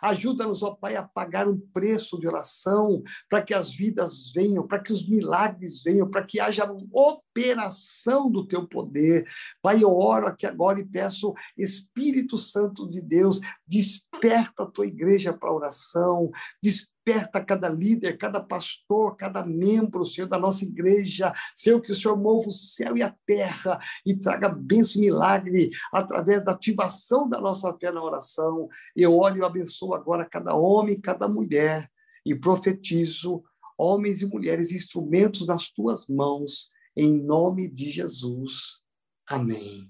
Ajuda-nos, 0.02 0.64
ó 0.64 0.72
Pai, 0.72 0.96
a 0.96 1.04
pagar 1.04 1.48
um 1.48 1.60
preço 1.74 2.20
de 2.20 2.28
oração 2.28 3.02
para 3.30 3.42
que 3.42 3.54
as 3.54 3.74
vidas 3.74 4.32
venham, 4.34 4.68
para 4.68 4.80
que 4.80 4.92
os 4.92 5.08
milagres 5.08 5.84
venham, 5.84 6.10
para 6.10 6.24
que 6.24 6.40
haja 6.40 6.70
operação 6.92 8.30
do 8.30 8.46
teu 8.46 8.68
poder. 8.68 9.26
Pai, 9.62 9.84
eu 9.84 9.96
oro 9.96 10.28
aqui 10.28 10.46
agora 10.46 10.80
e 10.80 10.86
peço, 10.86 11.34
Espírito 11.58 12.38
Santo, 12.38 12.90
de 12.90 13.02
Deus, 13.02 13.40
desperta 13.68 14.64
a 14.64 14.66
tua 14.66 14.86
igreja 14.86 15.34
para 15.34 15.54
oração, 15.54 16.32
desperta 16.62 16.91
cada 17.46 17.70
líder, 17.70 18.18
cada 18.18 18.40
pastor, 18.40 19.16
cada 19.16 19.46
membro, 19.46 20.06
Senhor, 20.06 20.28
da 20.28 20.38
nossa 20.38 20.64
igreja. 20.66 21.34
Senhor, 21.56 21.82
que 21.82 21.92
o 21.92 21.96
Senhor 21.96 22.18
mova 22.18 22.48
o 22.48 22.52
céu 22.52 22.98
e 22.98 23.04
a 23.04 23.16
terra 23.26 23.80
e 24.06 24.16
traga 24.16 24.50
bênção 24.50 25.02
e 25.02 25.06
milagre 25.06 25.70
através 25.92 26.44
da 26.44 26.52
ativação 26.52 27.28
da 27.28 27.40
nossa 27.40 27.74
fé 27.78 27.92
na 27.92 28.04
oração. 28.04 28.68
Eu 28.96 29.18
oro 29.18 29.38
e 29.38 29.44
abençoo 29.44 29.94
agora 29.94 30.26
cada 30.26 30.56
homem, 30.56 31.00
cada 31.00 31.28
mulher 31.28 31.90
e 32.26 32.36
profetizo 32.36 33.44
homens 33.78 34.22
e 34.22 34.28
mulheres 34.28 34.72
instrumentos 34.72 35.46
das 35.46 35.72
tuas 35.72 36.08
mãos, 36.08 36.70
em 36.96 37.18
nome 37.18 37.68
de 37.68 37.90
Jesus. 37.90 38.80
Amém. 39.28 39.90